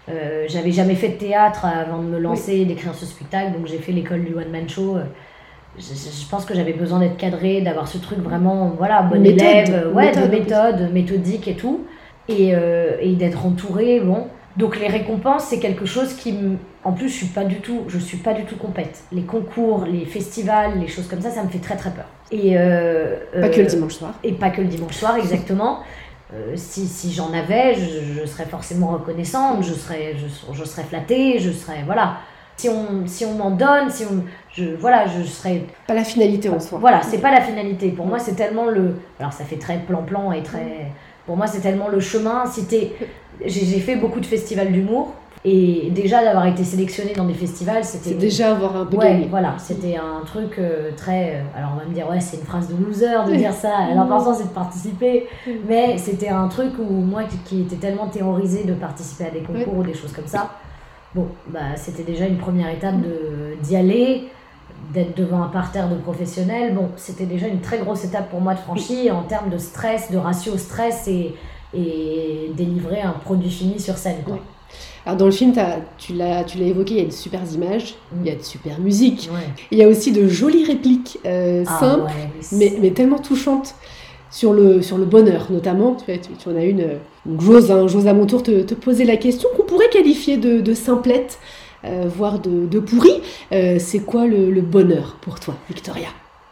euh, 0.09 0.45
J'avais 0.49 0.73
jamais 0.73 0.95
fait 0.95 1.09
de 1.11 1.15
théâtre 1.19 1.65
avant 1.67 1.99
de 1.99 2.09
me 2.09 2.19
lancer 2.19 2.55
et 2.55 2.65
d'écrire 2.65 2.95
ce 2.95 3.07
spectacle, 3.07 3.53
donc 3.53 3.67
j'ai 3.67 3.79
fait 3.79 3.93
l'école 3.93 4.25
du 4.25 4.35
one 4.35 4.51
man 4.51 4.69
show. 4.69 4.97
euh, 4.97 5.03
Je, 5.79 6.29
pense 6.31 6.45
que 6.45 6.55
j'avais 6.55 6.73
besoin 6.73 6.99
d'être 7.01 7.17
cadrée, 7.17 7.61
d'avoir 7.61 7.89
ce 7.89 7.99
truc 7.99 8.19
vraiment, 8.19 8.73
voilà, 8.77 9.03
bon 9.03 9.21
Méthode, 9.21 9.41
élève, 9.41 9.91
ouais, 9.95 10.07
méthode 10.07 10.25
de 10.31 10.37
méthode, 10.37 10.93
méthodique 10.93 11.49
et 11.49 11.55
tout, 11.55 11.87
et, 12.29 12.51
euh, 12.55 12.97
et 13.01 13.13
d'être 13.15 13.47
entourée, 13.47 14.01
bon. 14.01 14.27
Donc 14.59 14.79
les 14.79 14.89
récompenses, 14.89 15.45
c'est 15.45 15.59
quelque 15.61 15.87
chose 15.87 16.13
qui, 16.13 16.33
me- 16.35 16.57
en 16.85 16.93
plus, 16.93 17.09
je 17.09 17.15
suis 17.15 17.27
pas 17.27 17.45
du 17.45 17.61
tout, 17.61 17.85
je 17.89 17.99
suis 17.99 18.19
pas 18.19 18.35
du 18.35 18.45
tout 18.45 18.57
compète. 18.57 19.03
Les 19.13 19.23
concours, 19.23 19.87
les 19.91 20.05
festivals, 20.05 20.79
les 20.79 20.89
choses 20.89 21.07
comme 21.09 21.23
ça, 21.23 21.31
ça 21.31 21.43
me 21.43 21.49
fait 21.49 21.59
très 21.61 21.77
très 21.77 21.91
peur. 21.91 22.05
Et 22.31 22.53
euh, 22.59 23.17
Pas 23.41 23.49
que 23.49 23.61
le 23.61 23.67
dimanche 23.67 23.95
soir. 23.95 24.13
et 24.23 24.33
pas 24.33 24.51
que 24.51 24.61
le 24.61 24.67
dimanche 24.67 24.95
soir, 24.97 25.17
exactement. 25.17 25.79
Euh, 26.35 26.55
si 26.57 26.87
si 26.87 27.13
j'en 27.13 27.33
avais, 27.33 27.75
je, 27.75 28.21
je 28.21 28.27
serais 28.27 28.47
forcément 28.47 28.89
reconnaissante, 28.89 29.63
je 29.63 29.75
serais, 29.75 30.17
je, 30.17 30.55
je 30.55 30.65
serais 30.65 30.85
flattée, 30.85 31.39
je 31.39 31.51
serais. 31.51 31.83
Voilà. 31.85 32.17
Si 32.57 32.69
on, 32.69 33.07
si 33.07 33.25
on 33.25 33.35
m'en 33.35 33.51
donne, 33.51 33.91
si 33.91 34.05
on. 34.05 34.25
Je, 34.53 34.75
voilà, 34.77 35.07
je 35.07 35.23
serais. 35.25 35.65
Pas 35.87 35.95
la 35.95 36.05
finalité 36.05 36.49
en 36.49 36.61
soi. 36.61 36.79
Voilà, 36.79 37.03
c'est 37.03 37.19
pas 37.19 37.31
la 37.31 37.41
finalité. 37.41 37.91
Pour 37.91 38.07
moi, 38.07 38.19
c'est 38.19 38.35
tellement 38.35 38.67
le. 38.67 38.97
Alors, 39.19 39.33
ça 39.33 39.45
fait 39.45 39.57
très 39.57 39.79
plan-plan 39.79 40.33
et 40.33 40.43
très. 40.43 40.93
Pour 41.27 41.37
moi, 41.37 41.47
c'est 41.47 41.61
tellement 41.61 41.89
le 41.89 42.01
chemin. 42.01 42.45
Si 42.47 42.67
j'ai 43.45 43.81
fait 43.81 43.97
beaucoup 43.97 44.21
de 44.21 44.27
festivals 44.27 44.73
d'humour. 44.73 45.15
Et 45.45 45.91
déjà, 45.91 46.23
d'avoir 46.23 46.47
été 46.47 46.63
sélectionnée 46.63 47.15
dans 47.15 47.25
des 47.25 47.35
festivals, 47.35 47.85
c'était. 47.85 48.11
C'est 48.11 48.15
déjà 48.15 48.53
avoir 48.53 48.77
un 48.77 48.87
peu 48.87 48.97
Ouais, 48.97 49.11
gagné. 49.15 49.27
voilà, 49.29 49.57
c'était 49.59 49.97
un 49.97 50.25
truc 50.25 50.57
euh, 50.59 50.93
très. 50.97 51.37
euh, 51.37 51.43
alors 51.59 51.71
on 51.75 51.79
va 51.81 51.85
me 51.85 51.93
dire, 51.93 52.09
ouais, 52.09 52.21
c'est 52.21 52.37
une 52.37 52.45
phrase 52.45 52.69
de 52.69 52.77
loser 52.77 53.09
de 53.29 53.35
dire 53.35 53.53
ça. 53.53 53.71
L'important 53.95 54.35
c'est 54.35 54.45
de 54.45 54.55
participer. 54.55 55.27
Mais 55.69 55.99
c'était 55.99 56.29
un 56.29 56.47
truc 56.47 56.73
où 56.79 56.85
moi 56.93 57.25
qui, 57.25 57.39
qui 57.39 57.63
était 57.63 57.75
tellement 57.77 58.07
terrorisée 58.07 58.63
de 58.63 58.75
participer 58.75 59.25
à 59.27 59.31
des 59.31 59.41
concours 59.41 59.79
ou 59.79 59.83
des 59.83 59.95
choses 59.95 60.13
comme 60.13 60.29
ça, 60.29 60.51
bon, 61.15 61.27
bah 61.49 61.75
c'était 61.77 62.05
déjà 62.05 62.27
une 62.27 62.39
première 62.39 62.71
étape 62.71 63.01
de- 63.01 63.57
d'y 63.65 63.75
aller, 63.75 64.29
d'être 64.95 65.17
devant 65.17 65.43
un 65.43 65.49
parterre 65.49 65.89
de 65.89 65.97
professionnels. 65.97 66.73
Bon, 66.73 66.91
c'était 66.97 67.27
déjà 67.27 67.49
une 67.49 67.61
très 67.61 67.79
grosse 67.79 68.05
étape 68.05 68.31
pour 68.31 68.41
moi 68.41 68.55
de 68.55 68.61
franchir 68.61 69.17
en 69.17 69.23
termes 69.25 69.51
de 69.51 69.59
stress, 69.59 70.09
de 70.13 70.19
ratio 70.19 70.57
stress 70.57 71.09
et, 71.09 71.35
et 71.75 72.53
délivrer 72.55 73.01
un 73.01 73.13
produit 73.25 73.51
fini 73.51 73.81
sur 73.81 73.97
scène. 73.99 74.23
Quoi. 74.25 74.39
Alors 75.05 75.17
dans 75.17 75.25
le 75.27 75.33
film, 75.33 75.53
tu 75.99 76.13
l'as 76.15 76.45
tu 76.45 76.59
l'as 76.59 76.67
évoqué, 76.67 76.95
il 76.95 77.01
y 77.01 77.03
a 77.03 77.07
de 77.07 77.11
super 77.13 77.41
images, 77.53 77.95
il 78.21 78.27
y 78.27 78.31
a 78.31 78.37
de 78.37 78.43
super 78.43 78.79
musique, 78.81 79.29
Ouais. 79.33 79.41
il 79.73 79.79
y 79.79 79.83
a 79.83 79.89
aussi 79.89 80.13
de 80.13 80.29
jolies 80.29 80.65
répliques 80.65 81.19
euh, 81.27 81.65
Ah 81.67 81.81
simples, 81.81 82.05
ouais, 82.05 82.31
mais, 82.53 82.73
mais 82.81 82.91
tellement 82.93 83.19
touchantes 83.19 83.75
sur 84.31 84.53
le, 84.53 84.81
sur 84.81 84.99
le 84.99 85.05
bonheur 85.05 85.49
notamment. 85.51 85.95
Tu, 85.97 86.05
vois, 86.07 86.19
tu, 86.23 86.31
tu 86.33 86.49
en 86.49 86.57
as 86.57 86.65
une. 86.65 86.81
euh, 86.81 86.97
Donc 87.27 87.41
j'ose, 87.41 87.71
hein, 87.73 87.89
j'ose 87.89 88.07
à 88.07 88.15
mon 88.15 88.27
tour 88.27 88.43
te, 88.45 88.63
te 88.63 88.75
poser 88.75 89.05
la 89.05 89.17
question 89.17 89.49
qu'on 89.57 89.65
pourrait 89.65 89.89
qualifier 89.91 90.37
de, 90.37 90.61
de 90.61 90.73
simplette, 90.75 91.39
euh, 91.85 92.05
voire 92.07 92.39
de, 92.39 92.67
de 92.67 92.79
pourri. 92.79 93.21
Euh, 93.53 93.79
c'est 93.81 94.01
quoi 94.01 94.27
le, 94.27 94.51
le 94.51 94.61
bonheur 94.61 95.17
pour 95.21 95.41
toi, 95.41 95.55
Victoria? 95.69 96.09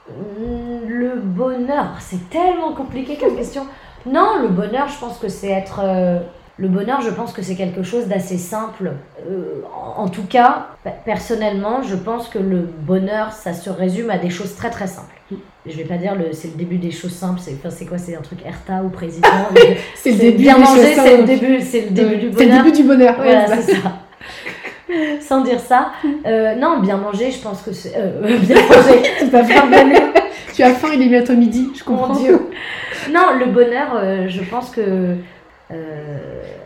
Mm, 0.09 0.89
Le 0.89 1.15
Le 1.15 1.17
bonheur, 1.21 1.95
c'est 2.01 2.29
tellement 2.31 2.73
compliqué 2.73 3.17
comme 3.17 3.37
question. 3.37 3.63
Non, 4.07 4.41
le 4.43 4.49
bonheur, 4.49 4.89
je 4.89 4.99
pense 4.99 5.19
que 5.19 5.29
c'est 5.29 5.51
être. 5.51 5.81
euh, 5.85 6.19
le 6.61 6.69
bonheur, 6.69 7.01
je 7.01 7.11
pense 7.11 7.33
que 7.33 7.41
c'est 7.43 7.55
quelque 7.57 7.83
chose 7.83 8.07
d'assez 8.07 8.37
simple. 8.37 8.93
Euh, 9.31 9.63
en 9.97 10.09
tout 10.09 10.25
cas, 10.29 10.67
pe- 10.85 10.91
personnellement, 11.07 11.83
je 11.83 11.97
pense 11.97 12.29
que 12.29 12.39
le 12.39 12.59
bonheur, 12.83 13.33
ça 13.33 13.55
se 13.55 13.71
résume 13.71 14.11
à 14.11 14.19
des 14.19 14.29
choses 14.31 14.55
très 14.57 14.69
très 14.71 14.87
simples. 14.87 15.15
Je 15.67 15.77
vais 15.77 15.85
pas 15.85 15.97
dire 15.97 16.15
le, 16.17 16.33
c'est 16.33 16.49
le 16.49 16.55
début 16.55 16.77
des 16.79 16.91
choses 16.91 17.13
simples. 17.15 17.41
C'est, 17.43 17.55
enfin, 17.55 17.71
c'est 17.71 17.87
quoi 17.87 17.99
C'est 17.99 18.15
un 18.17 18.21
truc 18.21 18.41
Erta 18.47 18.83
ou 18.85 18.89
président 18.91 19.29
C'est 19.95 20.11
le 20.13 20.19
début 20.19 20.39
bien 20.43 20.59
manger, 20.59 20.95
c'est 20.95 21.17
le 21.19 21.25
début, 21.25 21.61
c'est 21.61 21.81
le 21.83 21.91
début 21.91 22.17
du 22.17 22.33
C'est 22.37 22.45
le 22.45 22.49
bonheur. 22.51 22.65
début 22.65 22.77
du 22.77 22.83
bonheur. 22.85 23.19
ouais, 23.21 23.25
Voilà, 23.47 23.57
c'est 23.63 23.75
ça. 23.77 23.93
Sans 25.21 25.43
dire 25.43 25.61
ça, 25.61 25.93
euh, 26.27 26.55
non, 26.57 26.81
bien 26.81 26.97
manger, 26.97 27.31
je 27.31 27.39
pense 27.41 27.63
que 27.63 27.73
c'est. 27.73 27.93
euh, 27.97 28.39
bien 28.39 28.57
manger, 28.57 29.03
Tu 29.19 29.35
as 29.37 29.45
faim, 29.45 29.69
tu 30.55 30.63
as 30.63 30.75
faim, 30.75 30.89
il 30.95 31.03
est 31.03 31.09
bientôt 31.09 31.35
midi, 31.35 31.69
je 31.77 31.85
comprends. 31.85 32.09
Mon 32.09 32.21
Dieu. 32.21 32.41
Non, 33.13 33.35
le 33.39 33.47
bonheur, 33.47 34.29
je 34.29 34.41
pense 34.43 34.71
que 34.71 35.15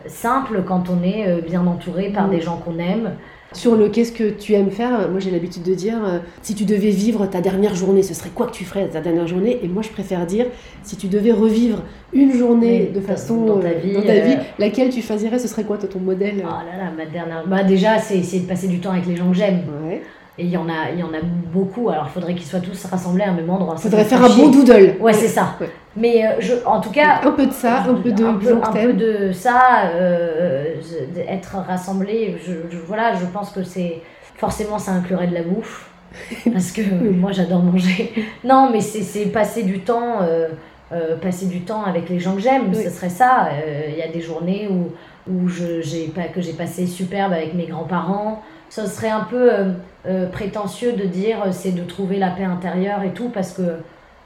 simple 0.07 0.63
quand 0.65 0.85
on 0.89 1.03
est 1.03 1.27
euh, 1.27 1.41
bien 1.41 1.65
entouré 1.65 2.09
par 2.09 2.27
Mm. 2.27 2.31
des 2.31 2.41
gens 2.41 2.57
qu'on 2.57 2.79
aime. 2.79 3.11
Sur 3.53 3.77
le 3.77 3.87
qu'est-ce 3.87 4.11
que 4.11 4.29
tu 4.31 4.51
aimes 4.53 4.71
faire, 4.71 5.09
moi 5.09 5.19
j'ai 5.21 5.31
l'habitude 5.31 5.63
de 5.63 5.73
dire 5.75 5.97
euh, 6.05 6.19
si 6.41 6.55
tu 6.55 6.65
devais 6.65 6.89
vivre 6.89 7.25
ta 7.27 7.39
dernière 7.39 7.73
journée, 7.75 8.03
ce 8.03 8.13
serait 8.13 8.31
quoi 8.31 8.47
que 8.47 8.51
tu 8.51 8.65
ferais 8.65 8.89
ta 8.89 8.99
dernière 8.99 9.27
journée? 9.27 9.59
Et 9.63 9.69
moi 9.69 9.81
je 9.81 9.89
préfère 9.89 10.25
dire 10.25 10.47
si 10.83 10.97
tu 10.97 11.07
devais 11.07 11.31
revivre 11.31 11.83
une 12.11 12.33
journée 12.33 12.87
Oui, 12.87 12.93
de 12.93 12.99
façon 12.99 13.45
dans 13.45 13.59
ta 13.59 13.67
euh, 13.67 13.73
vie, 13.81 13.93
dans 13.93 14.01
ta 14.01 14.11
euh, 14.13 14.19
vie, 14.21 14.35
laquelle 14.59 14.89
tu 14.89 15.01
choisirais? 15.01 15.39
Ce 15.39 15.47
serait 15.47 15.63
quoi 15.63 15.77
toi, 15.77 15.87
ton 15.87 15.99
modèle? 15.99 16.43
Oh 16.43 16.47
là 16.47 16.77
là, 16.85 16.91
ma 16.97 17.05
dernière. 17.05 17.47
Bah 17.47 17.63
déjà, 17.63 17.99
c'est 17.99 18.17
essayer 18.17 18.41
de 18.41 18.47
passer 18.47 18.67
du 18.67 18.79
temps 18.79 18.91
avec 18.91 19.05
les 19.05 19.15
gens 19.15 19.29
que 19.29 19.37
j'aime. 19.37 19.61
Ouais. 19.85 20.01
Et 20.37 20.43
il 20.43 20.49
y 20.49 20.57
en 20.57 20.67
a, 20.67 20.89
il 20.93 20.99
y 20.99 21.03
en 21.03 21.13
a 21.13 21.21
beaucoup. 21.53 21.89
Alors, 21.89 22.07
il 22.09 22.11
faudrait 22.11 22.33
qu'ils 22.35 22.45
soient 22.45 22.59
tous 22.59 22.83
rassemblés 22.85 23.23
à 23.23 23.29
un 23.29 23.33
même 23.33 23.49
endroit. 23.49 23.77
Ça 23.77 23.83
Faudrait 23.83 24.03
faire 24.03 24.23
un 24.23 24.27
bon 24.29 24.49
doodle. 24.49 24.95
Ouais, 24.99 25.13
c'est 25.13 25.29
ça. 25.29 25.55
Ouais. 25.61 25.69
Mais 25.95 26.25
euh, 26.25 26.31
je, 26.39 26.53
en 26.65 26.81
tout 26.81 26.89
cas, 26.91 27.21
Un 27.23 27.31
peu 27.31 27.45
de 27.47 27.53
ça, 27.53 27.83
un 27.83 27.93
peu 27.93 28.11
de 28.11 28.25
un 28.25 28.33
peu, 28.33 28.59
un 28.61 28.71
peu 28.73 28.91
de 28.93 29.31
ça, 29.31 29.61
euh, 29.93 30.75
je- 30.81 31.21
être 31.21 31.55
rassemblé. 31.65 32.37
Je, 32.45 32.51
je- 32.69 32.81
voilà, 32.85 33.13
je 33.15 33.25
pense 33.25 33.51
que 33.51 33.63
c'est 33.63 34.01
forcément 34.35 34.77
ça 34.77 34.91
inclurait 34.91 35.27
de 35.27 35.33
la 35.33 35.43
bouffe 35.43 35.89
parce 36.51 36.71
que 36.73 36.81
moi 36.81 37.31
j'adore 37.31 37.63
manger. 37.63 38.11
Non, 38.43 38.69
mais 38.73 38.81
c'est 38.81 39.27
passer 39.27 39.63
du 39.63 39.79
temps, 39.79 40.17
euh, 40.21 40.49
euh, 40.91 41.15
passer 41.15 41.45
du 41.45 41.61
temps 41.61 41.83
avec 41.85 42.09
les 42.09 42.19
gens 42.19 42.35
que 42.35 42.41
j'aime. 42.41 42.63
Oui. 42.73 42.83
Ce 42.83 42.89
serait 42.89 43.07
ça. 43.09 43.47
Euh, 43.53 43.83
Il 43.89 43.95
y 43.97 44.01
a 44.01 44.09
des 44.09 44.19
journées 44.21 44.67
où 44.69 44.91
où 45.27 45.47
je 45.47 45.81
pas 46.11 46.25
que 46.25 46.39
j'ai 46.41 46.53
passé 46.53 46.85
superbe 46.85 47.31
avec 47.33 47.53
mes 47.55 47.65
grands-parents. 47.65 48.43
Ce 48.75 48.85
serait 48.87 49.09
un 49.09 49.21
peu 49.23 49.53
euh, 49.53 49.71
euh, 50.05 50.27
prétentieux 50.27 50.91
de 50.93 51.05
dire 51.05 51.37
euh, 51.45 51.51
c'est 51.53 51.71
de 51.71 51.83
trouver 51.85 52.17
la 52.19 52.29
paix 52.29 52.43
intérieure 52.43 53.03
et 53.03 53.13
tout 53.13 53.29
parce 53.29 53.53
que 53.53 53.61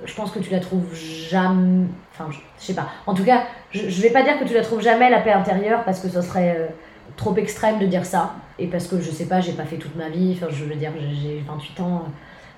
je 0.04 0.16
pense 0.16 0.32
que 0.32 0.40
tu 0.40 0.50
la 0.50 0.60
trouves 0.60 0.92
jamais. 0.96 1.86
Enfin, 2.12 2.32
je, 2.32 2.40
je 2.60 2.66
sais 2.66 2.74
pas. 2.74 2.88
En 3.06 3.14
tout 3.14 3.24
cas, 3.24 3.44
je, 3.70 3.88
je 3.90 4.02
vais 4.02 4.10
pas 4.10 4.24
dire 4.24 4.40
que 4.40 4.46
tu 4.46 4.56
la 4.56 4.62
trouves 4.64 4.82
jamais 4.82 5.12
la 5.12 5.20
paix 5.20 5.34
intérieure 5.34 5.84
parce 5.84 6.00
que 6.00 6.10
ce 6.10 6.22
serait 6.24 6.72
trop 7.16 7.36
extrême 7.36 7.78
de 7.78 7.86
dire 7.86 8.06
ça. 8.08 8.34
Et 8.58 8.66
parce 8.66 8.88
que 8.88 9.00
je 9.00 9.12
sais 9.12 9.26
pas, 9.28 9.40
j'ai 9.40 9.52
pas 9.52 9.66
fait 9.66 9.76
toute 9.78 9.96
ma 9.96 10.10
vie. 10.10 10.36
Je 10.50 10.64
veux 10.64 10.74
dire, 10.76 10.94
j'ai- 11.00 11.16
j'ai 11.16 11.44
28 11.48 11.80
ans. 11.84 12.06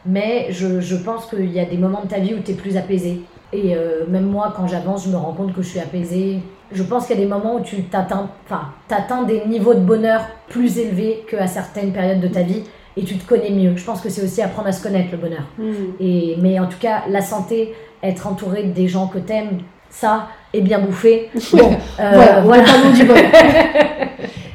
Mais 0.05 0.47
je, 0.49 0.79
je 0.79 0.95
pense 0.95 1.25
qu'il 1.25 1.51
y 1.51 1.59
a 1.59 1.65
des 1.65 1.77
moments 1.77 2.03
de 2.03 2.07
ta 2.07 2.19
vie 2.19 2.33
où 2.35 2.39
tu 2.39 2.51
es 2.51 2.53
plus 2.53 2.77
apaisé. 2.77 3.21
Et 3.51 3.75
même 4.07 4.27
moi, 4.27 4.53
quand 4.55 4.65
j'avance, 4.65 5.03
je 5.05 5.09
me 5.09 5.17
rends 5.17 5.33
compte 5.33 5.53
que 5.53 5.61
je 5.61 5.67
suis 5.67 5.79
apaisée. 5.79 6.41
Je 6.73 6.83
pense 6.83 7.07
qu'il 7.07 7.15
y 7.15 7.19
a 7.19 7.21
des 7.23 7.29
moments 7.29 7.55
où 7.55 7.61
tu 7.61 7.83
t'atteins, 7.83 8.29
enfin, 8.45 8.69
t'atteins 8.87 9.23
des 9.23 9.45
niveaux 9.45 9.73
de 9.73 9.79
bonheur 9.79 10.21
plus 10.49 10.77
élevés 10.79 11.25
qu'à 11.29 11.47
certaines 11.47 11.91
périodes 11.91 12.21
de 12.21 12.27
ta 12.27 12.41
vie 12.41 12.63
et 12.97 13.03
tu 13.03 13.17
te 13.17 13.27
connais 13.27 13.51
mieux. 13.51 13.75
Je 13.75 13.83
pense 13.83 14.01
que 14.01 14.09
c'est 14.09 14.23
aussi 14.23 14.41
apprendre 14.41 14.67
à 14.67 14.71
se 14.71 14.81
connaître 14.83 15.09
le 15.11 15.17
bonheur. 15.17 15.43
Hmm. 15.57 15.73
Et, 15.99 16.37
mais 16.39 16.59
en 16.59 16.67
tout 16.67 16.79
cas, 16.79 17.03
la 17.09 17.21
santé, 17.21 17.73
être 18.03 18.27
entouré 18.27 18.63
des 18.63 18.87
gens 18.87 19.07
que 19.07 19.19
t'aimes, 19.19 19.59
ça, 19.89 20.27
et 20.53 20.61
bien 20.61 20.79
bouffer. 20.79 21.29
Bon, 21.53 21.71
euh, 21.99 22.11
voilà, 22.13 22.41
voilà. 22.41 22.63
du 22.93 23.03
bonheur. 23.03 23.25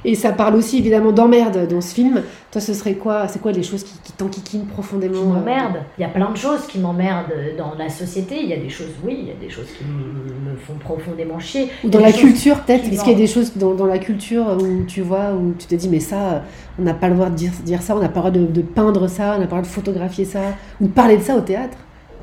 Et 0.07 0.15
ça 0.15 0.31
parle 0.31 0.55
aussi 0.55 0.79
évidemment 0.79 1.11
d'emmerde 1.11 1.67
dans 1.69 1.81
ce 1.81 1.93
film. 1.93 2.23
Toi, 2.53 2.61
ce 2.61 2.73
serait 2.75 2.95
quoi 2.95 3.27
C'est 3.27 3.43
quoi 3.43 3.51
les 3.51 3.65
choses 3.65 3.83
qui, 3.83 3.93
qui 4.05 4.13
t'enquiquinent 4.13 4.65
profondément 4.65 5.21
qui 5.21 5.21
euh, 5.21 5.33
m'emmerdent. 5.33 5.83
Il 5.99 6.03
y 6.03 6.05
a 6.05 6.09
plein 6.09 6.31
de 6.31 6.37
choses 6.37 6.65
qui 6.69 6.79
m'emmerdent 6.79 7.33
dans 7.59 7.75
la 7.77 7.89
société. 7.89 8.37
Il 8.41 8.49
y 8.49 8.53
a 8.53 8.57
des 8.57 8.69
choses, 8.71 8.93
oui, 9.05 9.19
il 9.21 9.27
y 9.27 9.33
a 9.33 9.35
des 9.35 9.51
choses 9.51 9.67
qui 9.77 9.83
me 9.85 10.57
font 10.57 10.75
profondément 10.79 11.41
chier. 11.41 11.69
Ou 11.83 11.89
dans 11.89 11.99
la 11.99 12.13
culture, 12.13 12.61
peut-être 12.61 12.85
Est-ce 12.87 13.03
qu'il 13.03 13.13
y 13.13 13.17
a 13.17 13.19
des 13.19 13.27
choses 13.27 13.57
dans, 13.57 13.75
dans 13.75 13.87
la 13.87 13.99
culture 13.99 14.57
où 14.61 14.85
tu 14.85 15.01
vois, 15.01 15.33
où 15.33 15.55
tu 15.59 15.67
te 15.67 15.75
dis, 15.75 15.89
mais 15.89 16.01
ça, 16.01 16.45
on 16.79 16.83
n'a 16.83 16.95
pas 16.95 17.09
le 17.09 17.17
droit 17.17 17.29
de 17.29 17.35
dire, 17.35 17.51
dire 17.65 17.83
ça, 17.83 17.97
on 17.97 18.01
n'a 18.01 18.09
pas 18.09 18.23
le 18.23 18.31
droit 18.31 18.47
de, 18.47 18.47
de 18.47 18.63
peindre 18.63 19.09
ça, 19.09 19.35
on 19.37 19.41
n'a 19.41 19.47
pas 19.49 19.57
le 19.57 19.63
droit 19.63 19.63
de 19.63 19.67
photographier 19.67 20.25
ça, 20.25 20.55
ou 20.81 20.87
de 20.87 20.93
parler 20.93 21.17
de 21.17 21.23
ça 21.23 21.37
au 21.37 21.41
théâtre 21.41 21.77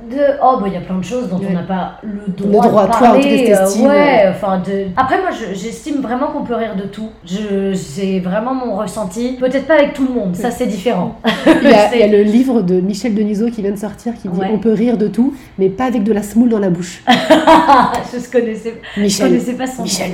De... 0.10 0.18
Oh, 0.44 0.58
bah, 0.60 0.68
il 0.68 0.74
y 0.74 0.78
a 0.78 0.82
plein 0.82 0.98
de 0.98 1.04
choses 1.04 1.30
dont 1.30 1.40
on 1.50 1.54
n'a 1.54 1.64
pas 1.64 1.94
le 2.04 2.24
droit, 2.28 2.68
droit, 2.68 2.84
de 2.88 2.92
toi, 2.92 3.00
parler. 3.00 3.46
cas, 3.46 3.62
euh, 3.62 3.64
t'estimes, 3.64 3.88
ouais, 3.88 4.26
enfin, 4.30 4.60
de... 4.60 4.88
Après, 4.98 5.22
moi, 5.22 5.30
je- 5.32 5.56
j'estime 5.58 6.02
vraiment 6.02 6.28
qu'on 6.28 6.44
peut 6.44 6.56
rire 6.56 6.76
de 6.76 6.84
tout. 6.84 7.10
Je... 7.26 7.74
C'est 7.74 8.20
vraiment 8.20 8.54
mon 8.54 8.76
ressenti. 8.76 9.38
Peut-être 9.40 9.66
pas 9.66 9.76
avec 9.76 9.94
tout 9.94 10.06
le 10.06 10.14
monde, 10.14 10.36
ça, 10.36 10.52
c'est 10.52 10.66
différent. 10.68 11.16
il 11.64 11.70
y, 11.70 11.74
a, 11.74 11.88
C'est- 11.90 11.96
il 11.96 12.00
y 12.02 12.04
a 12.04 12.08
le 12.08 12.24
livre 12.24 12.62
de 12.62 12.82
Michel 12.82 13.16
Denisot 13.16 13.50
qui 13.50 13.62
vient 13.62 13.72
de 13.72 13.78
sortir 13.78 14.14
qui 14.22 14.28
dit 14.28 14.40
Ouais. 14.40 14.50
On 14.52 14.60
peut 14.60 14.74
rire 14.74 14.98
de 14.98 15.08
tout, 15.08 15.34
mais 15.58 15.70
pas 15.70 15.86
avec 15.86 16.04
de 16.04 16.12
la 16.12 16.22
semoule 16.22 16.50
dans 16.50 16.60
la 16.60 16.70
bouche. 16.70 17.02
je 17.08 18.18
ne 18.18 18.32
connaissais, 18.32 18.82
je 18.98 19.02
Michel. 19.02 19.28
connaissais 19.30 19.54
pas 19.54 19.68
son 19.68 19.84
Michel. 19.84 20.12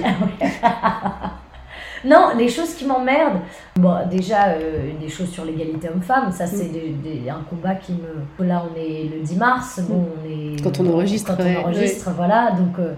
Non, 2.06 2.29
les 2.38 2.48
choses 2.50 2.74
qui 2.75 2.86
m'emmerdent. 2.86 3.39
Bon, 3.75 3.96
déjà, 4.10 4.50
euh, 4.50 4.91
des 5.00 5.10
choses 5.10 5.29
sur 5.29 5.46
l'égalité 5.46 5.89
homme-femme, 5.89 6.32
ça, 6.32 6.46
c'est 6.48 6.72
des- 6.72 6.89
des- 7.03 7.29
un 7.29 7.41
combat 7.50 7.75
qui 7.75 7.94
me. 7.94 8.46
Là, 8.46 8.63
on 8.72 8.77
est 8.79 9.10
le 9.15 9.22
10 9.22 9.38
mars. 9.38 9.79
Bon, 9.88 10.08
on 10.24 10.29
est. 10.29 10.62
Quand 10.63 10.79
on 10.79 10.94
enregistre, 10.94 11.36
Quand 11.36 11.44
on 11.44 11.62
enregistre, 11.63 12.12
voilà. 12.15 12.51
Donc. 12.51 12.77
euh, 12.79 12.94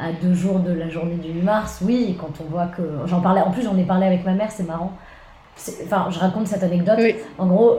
à 0.00 0.10
deux 0.10 0.34
jours 0.34 0.58
de 0.58 0.72
la 0.72 0.88
journée 0.88 1.14
du 1.14 1.30
8 1.30 1.42
mars, 1.42 1.80
oui, 1.86 2.18
quand 2.20 2.32
on 2.44 2.50
voit 2.50 2.66
que. 2.66 2.82
J'en 3.06 3.20
parlais, 3.20 3.40
en 3.40 3.52
plus 3.52 3.62
j'en 3.62 3.78
ai 3.78 3.84
parlé 3.84 4.06
avec 4.06 4.24
ma 4.24 4.32
mère, 4.32 4.50
c'est 4.50 4.66
marrant. 4.66 4.92
Enfin, 5.84 6.08
je 6.10 6.18
raconte 6.18 6.48
cette 6.48 6.64
anecdote. 6.64 6.96
Oui. 6.98 7.14
En 7.38 7.46
gros, 7.46 7.78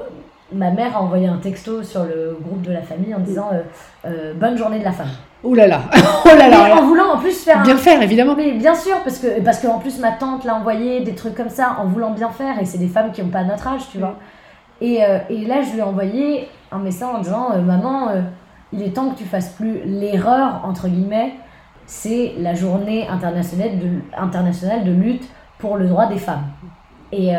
ma 0.54 0.72
mère 0.72 0.96
a 0.96 1.02
envoyé 1.02 1.28
un 1.28 1.38
texto 1.38 1.84
sur 1.84 2.06
le 2.06 2.38
groupe 2.42 2.62
de 2.62 2.72
la 2.72 2.82
famille 2.82 3.14
en 3.14 3.20
disant 3.20 3.50
euh, 3.52 3.60
euh, 4.08 4.34
Bonne 4.34 4.58
journée 4.58 4.80
de 4.80 4.86
la 4.86 4.94
femme. 4.94 5.10
Oh 5.48 5.54
là 5.54 5.68
là 5.68 5.82
Oh 6.26 6.30
là 6.30 6.36
Mais 6.38 6.50
là 6.50 6.76
en 6.76 6.86
voulant 6.86 7.14
en 7.14 7.18
plus 7.18 7.44
faire 7.44 7.60
un 7.60 7.64
Bien 7.64 7.78
faire, 7.78 8.02
évidemment. 8.02 8.34
mais 8.36 8.54
bien 8.54 8.74
sûr, 8.74 8.96
parce 9.04 9.20
que 9.20 9.40
parce 9.42 9.60
qu'en 9.62 9.78
plus 9.78 10.00
ma 10.00 10.12
tante 10.12 10.44
l'a 10.44 10.56
envoyé 10.56 11.02
des 11.02 11.14
trucs 11.14 11.36
comme 11.36 11.50
ça 11.50 11.78
en 11.80 11.86
voulant 11.86 12.12
bien 12.12 12.30
faire 12.30 12.60
et 12.60 12.66
c'est 12.66 12.80
des 12.80 12.88
femmes 12.88 13.12
qui 13.12 13.22
n'ont 13.22 13.30
pas 13.30 13.44
notre 13.44 13.68
âge, 13.68 13.82
tu 13.92 14.00
vois. 14.00 14.16
Et, 14.82 15.04
euh, 15.04 15.20
et 15.30 15.46
là, 15.46 15.62
je 15.62 15.72
lui 15.72 15.80
ai 15.80 15.84
envoyé 15.84 16.50
un 16.72 16.80
message 16.80 17.16
en 17.16 17.20
disant 17.20 17.52
euh, 17.54 17.62
Maman, 17.62 18.10
euh, 18.10 18.22
il 18.74 18.82
est 18.82 18.90
temps 18.92 19.10
que 19.12 19.18
tu 19.18 19.24
fasses 19.24 19.50
plus 19.50 19.82
l'erreur, 19.86 20.62
entre 20.66 20.88
guillemets, 20.88 21.34
c'est 21.86 22.34
la 22.40 22.56
journée 22.56 23.08
internationale 23.08 23.78
de, 23.80 23.88
internationale 24.18 24.84
de 24.84 24.92
lutte 24.92 25.30
pour 25.60 25.78
le 25.78 25.88
droit 25.88 26.08
des 26.08 26.18
femmes. 26.18 26.44
Et 27.12 27.32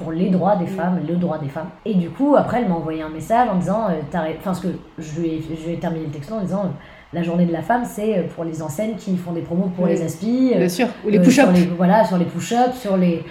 pour 0.00 0.10
les 0.10 0.28
droits 0.28 0.56
des 0.56 0.66
femmes, 0.66 0.98
le 1.06 1.14
droit 1.14 1.38
des 1.38 1.48
femmes. 1.48 1.68
Et 1.84 1.94
du 1.94 2.10
coup, 2.10 2.34
après, 2.36 2.62
elle 2.62 2.68
m'a 2.68 2.74
envoyé 2.74 3.00
un 3.00 3.10
message 3.10 3.48
en 3.48 3.54
disant, 3.54 3.86
enfin, 4.08 4.24
parce 4.42 4.58
que 4.58 4.68
je 4.98 5.20
lui, 5.20 5.28
ai, 5.28 5.40
je 5.42 5.66
lui 5.66 5.74
ai 5.74 5.78
terminé 5.78 6.06
le 6.06 6.10
texto 6.10 6.34
en 6.34 6.40
disant, 6.40 6.64
la 7.12 7.22
journée 7.22 7.46
de 7.46 7.52
la 7.52 7.62
femme, 7.62 7.84
c'est 7.84 8.18
euh, 8.18 8.22
pour 8.34 8.44
les 8.44 8.60
enseignes 8.62 8.96
qui 8.96 9.16
font 9.16 9.32
des 9.32 9.40
promos 9.40 9.70
pour 9.74 9.84
Oui. 9.84 9.90
les 9.90 10.02
aspis, 10.02 10.52
Bien 10.56 10.68
sûr. 10.68 10.88
Ou 11.06 11.08
les 11.08 11.18
euh, 11.18 11.22
push-ups. 11.22 11.48
Voilà, 11.76 12.04
sur 12.04 12.18
les 12.18 12.24
push-ups, 12.26 12.78
sur 12.80 12.96
les. 12.96 13.24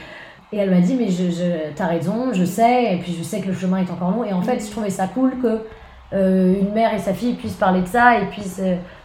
Et 0.54 0.58
elle 0.58 0.70
m'a 0.72 0.80
dit, 0.80 0.96
mais 0.96 1.10
je, 1.10 1.30
je, 1.30 1.74
t'as 1.76 1.88
raison, 1.88 2.32
je 2.34 2.46
sais, 2.46 2.94
et 2.96 2.98
puis 2.98 3.14
je 3.18 3.22
sais 3.24 3.42
que 3.42 3.48
le 3.48 3.54
chemin 3.54 3.80
est 3.80 3.92
encore 3.92 4.12
long. 4.12 4.24
Et 4.24 4.32
en 4.34 4.42
fait, 4.42 4.66
je 4.66 4.72
trouvais 4.72 4.90
ça 4.90 5.08
cool 5.08 5.34
que 5.42 5.60
euh, 6.14 6.54
une 6.62 6.72
mère 6.74 6.94
et 6.94 7.00
sa 7.00 7.14
fille 7.14 7.34
puissent 7.34 7.56
parler 7.56 7.82
de 7.82 7.88
ça. 7.88 8.18
Et 8.20 8.26
puis, 8.28 8.44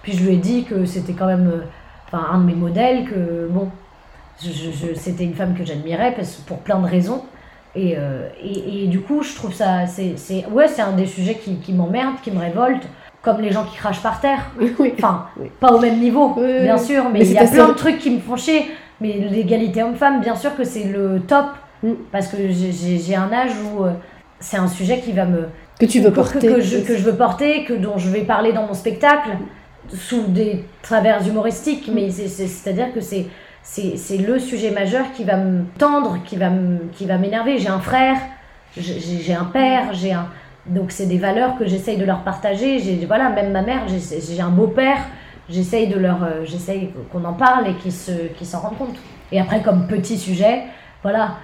puis 0.03 0.13
je 0.13 0.25
lui 0.25 0.35
ai 0.35 0.37
dit 0.37 0.63
que 0.65 0.85
c'était 0.85 1.15
quand 1.15 1.27
même 1.27 1.51
euh, 1.53 2.17
un 2.17 2.39
de 2.39 2.45
mes 2.45 2.55
modèles, 2.55 3.05
que 3.07 3.49
bon, 3.51 3.69
je, 4.43 4.51
je- 4.53 4.71
je- 4.71 4.95
c'était 4.95 5.25
une 5.25 5.35
femme 5.35 5.55
que 5.55 5.65
j'admirais 5.65 6.15
pour 6.47 6.59
plein 6.59 6.79
de 6.79 6.87
raisons. 6.87 7.25
Et, 7.75 7.97
et, 8.43 8.85
et 8.85 8.87
du 8.87 9.01
coup, 9.01 9.23
je 9.23 9.35
trouve 9.35 9.53
ça. 9.53 9.87
C'est, 9.87 10.17
c'est, 10.17 10.47
ouais, 10.47 10.69
c'est 10.69 10.83
un 10.83 10.93
des 10.93 11.07
sujets 11.07 11.35
qui, 11.35 11.57
qui 11.57 11.73
m'emmerde, 11.73 12.17
qui 12.23 12.31
me 12.31 12.39
révolte, 12.39 12.87
comme 13.23 13.41
les 13.41 13.53
gens 13.53 13.65
qui 13.65 13.77
crachent 13.77 14.03
par 14.03 14.21
terre. 14.21 14.51
Oui. 14.61 14.93
Enfin, 14.99 15.27
Oui. 15.39 15.49
pas 15.61 15.73
au 15.73 15.79
même 15.81 15.99
niveau, 15.99 16.35
Oui, 16.37 16.63
bien 16.63 16.77
sûr, 16.79 17.05
mais 17.13 17.21
Mais 17.21 17.27
il 17.27 17.33
y 17.33 17.39
a 17.39 17.47
plein 17.47 17.69
de 17.69 17.73
trucs 17.75 17.99
qui 17.99 18.11
me 18.11 18.21
font 18.21 18.37
chier. 18.37 18.67
Mais 19.01 19.13
l'égalité 19.31 19.83
homme-femme, 19.83 20.21
bien 20.21 20.37
sûr 20.37 20.55
que 20.57 20.65
c'est 20.65 20.85
le 20.85 21.21
top, 21.27 21.47
Mm. 21.83 21.93
parce 22.13 22.29
que 22.29 22.37
j'ai- 22.51 23.17
un 23.17 23.33
âge 23.33 23.51
où 23.75 23.85
euh, 23.85 23.91
c'est 24.39 24.57
un 24.57 24.69
sujet 24.69 25.01
qui 25.01 25.13
va 25.13 25.25
me. 25.25 25.49
Que 25.81 25.87
tu 25.87 26.01
veux 26.01 26.11
que- 26.11 26.15
porter. 26.15 26.39
Que, 26.47 26.61
je, 26.61 26.79
que 26.79 26.97
je 26.97 27.03
veux 27.03 27.17
porter, 27.17 27.65
que 27.65 27.73
dont 27.73 27.99
je 27.99 28.09
vais 28.09 28.21
parler 28.21 28.53
dans 28.53 28.67
mon 28.67 28.75
spectacle, 28.75 29.31
sous 29.93 30.23
des 30.29 30.65
travers 30.83 31.27
humoristiques, 31.27 31.91
mais 31.93 32.09
c'est- 32.11 32.29
c'est- 32.29 32.47
c'est-à-dire 32.47 32.93
que 32.93 33.01
c'est. 33.01 33.27
C'est 33.65 34.17
le 34.17 34.39
sujet 34.41 34.73
majeur 34.73 35.05
qui 35.13 35.23
va 35.25 35.37
me 35.37 35.63
tendre, 35.79 36.19
qui 36.25 36.37
va 36.37 36.51
me- 36.51 36.79
qui 36.93 37.07
va 37.07 37.17
m'énerver. 37.17 37.59
J'ai 37.59 37.69
un 37.69 37.79
frère, 37.79 38.17
j'ai 38.77 39.35
un 39.35 39.45
père, 39.45 39.93
j'ai 39.93 40.13
un. 40.13 40.27
Donc 40.67 40.93
c'est 40.93 41.07
des 41.07 41.19
valeurs 41.19 41.59
que 41.59 41.67
j'essaye 41.67 41.97
de 41.97 42.05
leur 42.05 42.23
partager. 42.23 42.79
J'ai 42.79 43.05
voilà, 43.07 43.31
même 43.31 43.53
ma 43.53 43.63
mère, 43.63 43.83
j'ai 43.89 44.41
un 44.41 44.51
beau-père, 44.51 44.99
j'essaye 45.49 45.89
de 45.89 45.99
leur, 45.99 46.23
euh, 46.23 46.45
j'essaye 46.45 46.91
qu'on 47.11 47.25
en 47.25 47.33
parle 47.33 47.69
et 47.69 47.75
qu'ils 47.75 47.93
se, 47.93 48.13
qu'ils 48.37 48.47
s'en 48.47 48.61
rendent 48.61 48.79
compte. 48.79 48.97
Et 49.33 49.41
après 49.41 49.63
comme 49.63 49.87
petit 49.87 50.19
sujet, 50.19 50.63
voilà, 51.03 51.37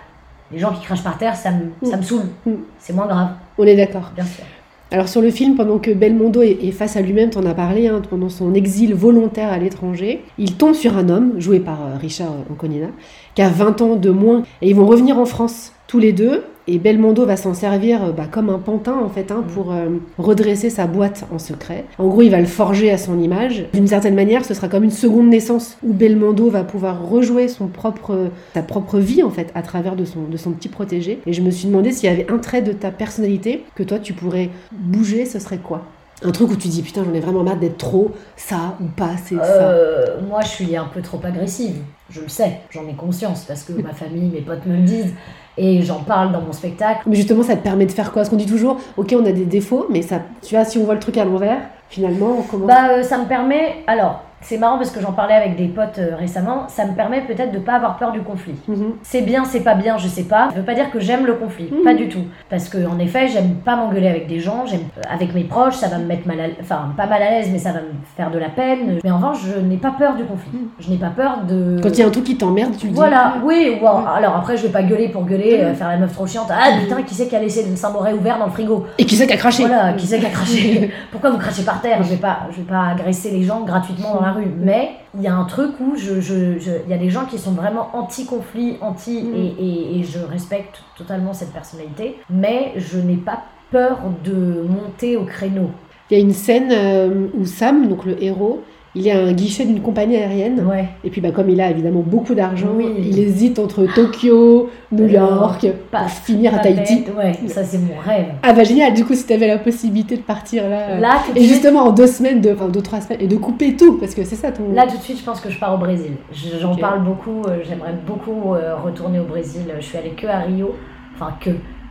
les 0.52 0.58
gens 0.58 0.72
qui 0.72 0.84
crachent 0.84 1.02
par 1.02 1.18
terre, 1.18 1.34
ça 1.34 1.50
me, 1.50 1.88
ça 1.88 1.96
me 1.96 2.02
saoule. 2.02 2.26
Mm. 2.46 2.52
C'est 2.78 2.92
moins 2.92 3.06
grave, 3.06 3.30
On 3.58 3.64
est 3.64 3.76
d'accord. 3.76 4.12
bien 4.14 4.24
sûr. 4.24 4.44
Alors 4.90 5.08
sur 5.08 5.20
le 5.20 5.30
film, 5.30 5.54
pendant 5.54 5.78
que 5.78 5.90
Belmondo 5.90 6.40
est, 6.40 6.64
est 6.64 6.70
face 6.70 6.96
à 6.96 7.02
lui-même, 7.02 7.28
t'en 7.28 7.44
as 7.44 7.52
parlé, 7.52 7.88
hein, 7.88 8.00
pendant 8.08 8.30
son 8.30 8.54
exil 8.54 8.94
volontaire 8.94 9.52
à 9.52 9.58
l'étranger, 9.58 10.24
il 10.38 10.56
tombe 10.56 10.74
sur 10.74 10.96
un 10.96 11.10
homme, 11.10 11.38
joué 11.38 11.60
par 11.60 11.82
euh, 11.82 11.98
Richard 12.00 12.32
Anconina, 12.50 12.86
qui 13.34 13.42
a 13.42 13.50
20 13.50 13.82
ans 13.82 13.96
de 13.96 14.08
moins, 14.08 14.44
et 14.62 14.70
ils 14.70 14.74
vont 14.74 14.86
revenir 14.86 15.18
en 15.18 15.26
France 15.26 15.74
tous 15.88 15.98
les 15.98 16.12
deux. 16.12 16.42
Et 16.70 16.78
Belmondo 16.78 17.24
va 17.24 17.38
s'en 17.38 17.54
servir 17.54 18.04
euh, 18.04 18.12
bah, 18.12 18.26
comme 18.30 18.50
un 18.50 18.58
pantin 18.58 18.94
en 19.02 19.08
fait 19.08 19.32
hein, 19.32 19.42
pour 19.54 19.72
euh, 19.72 19.88
redresser 20.18 20.68
sa 20.68 20.86
boîte 20.86 21.24
en 21.32 21.38
secret. 21.38 21.86
En 21.96 22.08
gros, 22.08 22.20
il 22.20 22.30
va 22.30 22.40
le 22.40 22.46
forger 22.46 22.90
à 22.90 22.98
son 22.98 23.18
image. 23.18 23.64
D'une 23.72 23.86
certaine 23.86 24.14
manière, 24.14 24.44
ce 24.44 24.52
sera 24.52 24.68
comme 24.68 24.84
une 24.84 24.90
seconde 24.90 25.28
naissance 25.28 25.78
où 25.82 25.94
Belmondo 25.94 26.50
va 26.50 26.64
pouvoir 26.64 27.08
rejouer 27.08 27.48
son 27.48 27.68
propre, 27.68 28.30
sa 28.52 28.62
propre 28.62 28.98
vie 28.98 29.22
en 29.22 29.30
fait 29.30 29.50
à 29.54 29.62
travers 29.62 29.96
de 29.96 30.04
son, 30.04 30.24
de 30.30 30.36
son 30.36 30.52
petit 30.52 30.68
protégé. 30.68 31.20
Et 31.26 31.32
je 31.32 31.40
me 31.40 31.50
suis 31.50 31.68
demandé 31.68 31.90
s'il 31.90 32.10
y 32.10 32.12
avait 32.12 32.30
un 32.30 32.38
trait 32.38 32.60
de 32.60 32.72
ta 32.72 32.90
personnalité 32.90 33.64
que 33.74 33.82
toi 33.82 33.98
tu 33.98 34.12
pourrais 34.12 34.50
bouger, 34.70 35.24
ce 35.24 35.38
serait 35.38 35.58
quoi? 35.58 35.84
Un 36.22 36.32
truc 36.32 36.50
où 36.50 36.56
tu 36.56 36.66
dis 36.66 36.82
putain 36.82 37.04
j'en 37.04 37.14
ai 37.14 37.20
vraiment 37.20 37.44
marre 37.44 37.58
d'être 37.58 37.78
trop 37.78 38.10
ça 38.36 38.76
ou 38.80 38.86
pas 38.86 39.12
c'est 39.24 39.36
ça. 39.36 39.70
Euh, 39.70 40.20
moi 40.28 40.40
je 40.42 40.48
suis 40.48 40.76
un 40.76 40.86
peu 40.86 41.00
trop 41.00 41.20
agressive, 41.22 41.76
je 42.10 42.20
le 42.20 42.28
sais, 42.28 42.60
j'en 42.70 42.88
ai 42.88 42.94
conscience 42.94 43.44
parce 43.44 43.62
que 43.62 43.72
ma 43.72 43.92
famille, 43.92 44.28
mes 44.28 44.40
potes 44.40 44.66
me 44.66 44.76
le 44.76 44.82
disent 44.82 45.14
et 45.58 45.82
j'en 45.82 46.00
parle 46.00 46.32
dans 46.32 46.40
mon 46.40 46.52
spectacle. 46.52 47.02
Mais 47.06 47.16
justement 47.16 47.42
ça 47.42 47.56
te 47.56 47.62
permet 47.62 47.86
de 47.86 47.92
faire 47.92 48.12
quoi? 48.12 48.22
Parce 48.22 48.28
qu'on 48.30 48.36
dit 48.36 48.46
toujours 48.46 48.78
ok 48.96 49.14
on 49.18 49.26
a 49.26 49.32
des 49.32 49.44
défauts 49.44 49.86
mais 49.90 50.02
ça 50.02 50.20
tu 50.42 50.54
vois 50.54 50.64
si 50.64 50.78
on 50.78 50.84
voit 50.84 50.94
le 50.94 51.00
truc 51.00 51.18
à 51.18 51.24
l'envers 51.24 51.60
finalement 51.88 52.36
on 52.38 52.42
commence. 52.42 52.68
Bah 52.68 52.90
euh, 52.90 53.02
ça 53.02 53.18
me 53.18 53.26
permet 53.26 53.76
alors 53.86 54.22
c'est 54.40 54.56
marrant 54.58 54.76
parce 54.78 54.90
que 54.90 55.00
j'en 55.00 55.12
parlais 55.12 55.34
avec 55.34 55.56
des 55.56 55.66
potes 55.66 55.98
euh, 55.98 56.14
récemment, 56.16 56.68
ça 56.68 56.86
me 56.86 56.94
permet 56.94 57.20
peut-être 57.22 57.52
de 57.52 57.58
pas 57.58 57.74
avoir 57.74 57.96
peur 57.96 58.12
du 58.12 58.20
conflit. 58.22 58.54
Mhm. 58.68 58.92
C'est 59.02 59.22
bien, 59.22 59.44
c'est 59.44 59.60
pas 59.60 59.74
bien, 59.74 59.98
je 59.98 60.06
sais 60.08 60.22
pas. 60.24 60.48
Ça 60.50 60.56
veut 60.56 60.62
pas 60.64 60.74
dire 60.74 60.90
que 60.90 61.00
j'aime 61.00 61.26
le 61.26 61.34
conflit, 61.34 61.68
Mhm. 61.72 61.82
pas 61.84 61.94
du 61.94 62.08
tout. 62.08 62.22
Parce 62.48 62.68
que 62.68 62.86
en 62.86 62.98
effet, 62.98 63.28
j'aime 63.28 63.54
pas 63.64 63.76
m'engueuler 63.76 64.08
avec 64.08 64.26
des 64.28 64.38
gens, 64.40 64.64
j'aime 64.66 64.82
euh, 64.98 65.02
avec 65.12 65.34
mes 65.34 65.44
proches, 65.44 65.74
ça 65.74 65.88
va 65.88 65.98
me 65.98 66.04
mettre 66.06 66.26
mal 66.26 66.40
à 66.40 66.44
enfin 66.60 66.92
pas 66.96 67.06
mal 67.06 67.22
à 67.22 67.30
l'aise, 67.30 67.48
mais 67.52 67.58
ça 67.58 67.72
va 67.72 67.80
me 67.80 67.88
faire 68.16 68.30
de 68.30 68.38
la 68.38 68.48
peine. 68.48 68.98
Mais 69.04 69.10
en 69.10 69.16
revanche, 69.16 69.38
je 69.44 69.60
n'ai 69.60 69.76
pas 69.76 69.90
peur 69.98 70.14
du 70.14 70.24
conflit. 70.24 70.50
Mhm. 70.52 70.68
Je 70.78 70.90
n'ai 70.90 70.96
pas 70.98 71.10
peur 71.10 71.38
de 71.48 71.80
Quand 71.82 71.90
il 71.90 71.98
y 71.98 72.02
a 72.02 72.06
un 72.06 72.10
truc 72.10 72.24
qui 72.24 72.36
t'emmerde 72.38 72.76
tu 72.76 72.86
le 72.86 72.92
dis. 72.92 72.96
voilà, 72.98 73.34
oui, 73.44 73.78
ou 73.82 73.86
alors, 73.86 74.36
après 74.36 74.56
je 74.56 74.62
vais 74.62 74.72
pas 74.72 74.82
gueuler 74.82 75.08
pour 75.08 75.24
gueuler, 75.24 75.60
euh, 75.62 75.74
faire 75.74 75.88
la 75.88 75.96
meuf 75.96 76.12
trop 76.12 76.26
chiante. 76.26 76.48
Ah 76.50 76.78
putain, 76.80 77.02
qui 77.02 77.14
c'est 77.14 77.26
qui 77.28 77.36
a 77.36 77.40
laissé 77.40 77.64
le 77.68 77.74
Saint-Moré 77.76 78.12
ouvert 78.12 78.38
dans 78.38 78.46
le 78.46 78.52
frigo? 78.52 78.86
Et 78.98 79.04
qui 79.04 79.16
c'est 79.16 79.26
qui 79.26 79.32
a 79.32 79.36
craché? 79.36 79.66
Voilà, 79.66 79.92
qui 79.94 80.06
c'est 80.06 80.18
qui 80.20 80.26
a 80.26 80.30
craché? 80.30 80.90
Pourquoi 81.10 81.30
vous 81.30 81.38
crachez 81.38 81.62
par 81.64 81.80
terre? 81.80 82.02
Je 82.02 82.10
vais 82.10 82.16
pas, 82.16 82.40
je 82.52 82.56
vais 82.58 82.62
pas 82.68 82.88
agresser 82.92 83.30
les 83.30 83.42
gens 83.42 83.62
gratuitement 83.62 84.14
dans 84.14 84.22
la 84.22 84.27
rue. 84.32 84.50
Mais 84.58 84.90
il 85.14 85.22
y 85.22 85.26
a 85.28 85.34
un 85.34 85.44
truc 85.44 85.72
où 85.80 85.96
je, 85.96 86.20
je, 86.20 86.58
je- 86.58 86.70
il 86.84 86.90
y 86.90 86.94
a 86.94 86.98
des 86.98 87.10
gens 87.10 87.24
qui 87.26 87.38
sont 87.38 87.52
vraiment 87.52 87.88
anti-conflit, 87.94 88.76
anti, 88.80 89.22
Mm. 89.22 89.34
et, 89.36 89.46
et, 89.58 89.98
et 90.00 90.04
je 90.04 90.18
respecte 90.20 90.82
totalement 90.96 91.32
cette 91.32 91.52
personnalité. 91.52 92.16
Mais 92.30 92.72
je 92.76 92.98
n'ai 92.98 93.16
pas 93.16 93.42
peur 93.70 93.98
de 94.24 94.64
monter 94.66 95.16
au 95.16 95.24
créneau. 95.24 95.70
Il 96.10 96.16
y 96.16 96.20
a 96.20 96.24
une 96.24 96.32
scène 96.32 96.70
euh, 96.72 97.26
où 97.38 97.44
Sam, 97.44 97.86
donc 97.88 98.04
le 98.06 98.22
héros, 98.22 98.62
il 98.98 99.06
est 99.06 99.12
à 99.12 99.18
un 99.20 99.32
guichet 99.32 99.64
d'une 99.64 99.80
compagnie 99.80 100.16
aérienne. 100.16 100.66
Ouais. 100.68 100.86
Et 101.04 101.10
puis 101.10 101.20
bah, 101.20 101.30
comme 101.30 101.48
il 101.50 101.60
a 101.60 101.70
évidemment 101.70 102.02
beaucoup 102.04 102.34
d'argent, 102.34 102.68
Oui. 102.76 102.86
il 102.98 103.18
hésite 103.18 103.58
entre 103.58 103.86
Tokyo, 103.94 104.68
New 104.92 105.04
Euh, 105.04 105.08
York, 105.08 105.66
pas- 105.90 106.00
pour 106.00 106.10
finir 106.10 106.54
à 106.54 106.58
Tahiti. 106.58 107.04
bête, 107.04 107.14
Ouais, 107.16 107.48
ça 107.48 107.62
c'est 107.64 107.78
mon 107.78 107.96
rêve. 108.04 108.26
Ah 108.42 108.52
bah 108.52 108.64
génial, 108.64 108.92
du 108.94 109.04
coup 109.04 109.14
si 109.14 109.26
tu 109.26 109.32
avais 109.32 109.46
la 109.46 109.58
possibilité 109.58 110.16
de 110.16 110.22
partir 110.22 110.68
là, 110.68 110.90
euh, 110.90 111.00
Là, 111.00 111.18
et 111.36 111.44
justement 111.44 111.84
en 111.84 111.92
deux 111.92 112.06
semaines, 112.06 112.40
de, 112.40 112.52
enfin 112.52 112.68
deux, 112.68 112.82
trois 112.82 113.00
semaines, 113.00 113.20
et 113.20 113.26
de 113.28 113.36
couper 113.36 113.76
tout, 113.76 113.98
parce 113.98 114.14
que 114.14 114.24
c'est 114.24 114.36
ça 114.36 114.50
ton... 114.52 114.72
Là, 114.74 114.86
tout 114.86 114.96
de 114.96 115.02
suite, 115.02 115.18
je 115.18 115.24
pense 115.24 115.40
que 115.40 115.50
je 115.50 115.58
pars 115.58 115.74
au 115.74 115.78
Brésil. 115.78 116.12
Je- 116.32 116.58
J'en 116.60 116.74
parle 116.74 117.04
beaucoup. 117.04 117.42
euh, 117.48 117.58
J'aimerais 117.68 117.94
beaucoup 118.06 118.54
retourner 118.84 119.20
au 119.20 119.24
Brésil. 119.24 119.62
Je 119.78 119.84
suis 119.84 119.96
allée 119.98 120.10
que 120.10 120.26
à 120.26 120.40
Rio. 120.40 120.74
Enfin, 121.14 121.32
que. 121.40 121.50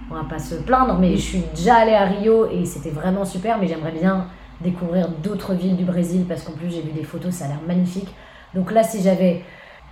On 0.09 0.15
va 0.15 0.23
pas 0.29 0.39
se 0.39 0.55
plaindre, 0.55 0.97
mais 1.01 1.11
je 1.17 1.21
suis 1.21 1.41
déjà 1.53 1.75
allée 1.75 1.93
à 1.93 2.05
Rio 2.05 2.47
et 2.49 2.63
c'était 2.65 2.89
vraiment 2.91 3.25
super. 3.25 3.57
Mais 3.59 3.67
j'aimerais 3.67 3.91
bien 3.91 4.25
découvrir 4.61 5.09
d'autres 5.23 5.53
villes 5.53 5.75
du 5.75 5.83
Brésil 5.83 6.25
parce 6.27 6.43
qu'en 6.43 6.53
plus, 6.53 6.69
j'ai 6.69 6.81
vu 6.81 6.91
des 6.91 7.03
photos, 7.03 7.33
ça 7.33 7.45
a 7.45 7.47
l'air 7.49 7.61
magnifique. 7.67 8.07
Donc 8.55 8.71
là, 8.71 8.83
si 8.83 9.01
j'avais 9.01 9.43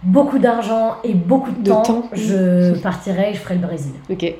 beaucoup 0.04 0.40
d'argent 0.40 0.96
et 1.04 1.14
beaucoup 1.14 1.52
de, 1.52 1.62
De 1.62 1.70
temps, 1.70 1.82
temps. 1.84 2.10
je 2.14 2.78
partirais 2.80 3.32
et 3.32 3.34
je 3.34 3.40
ferais 3.40 3.56
le 3.56 3.62
Brésil. 3.62 3.94
Ok. 4.10 4.34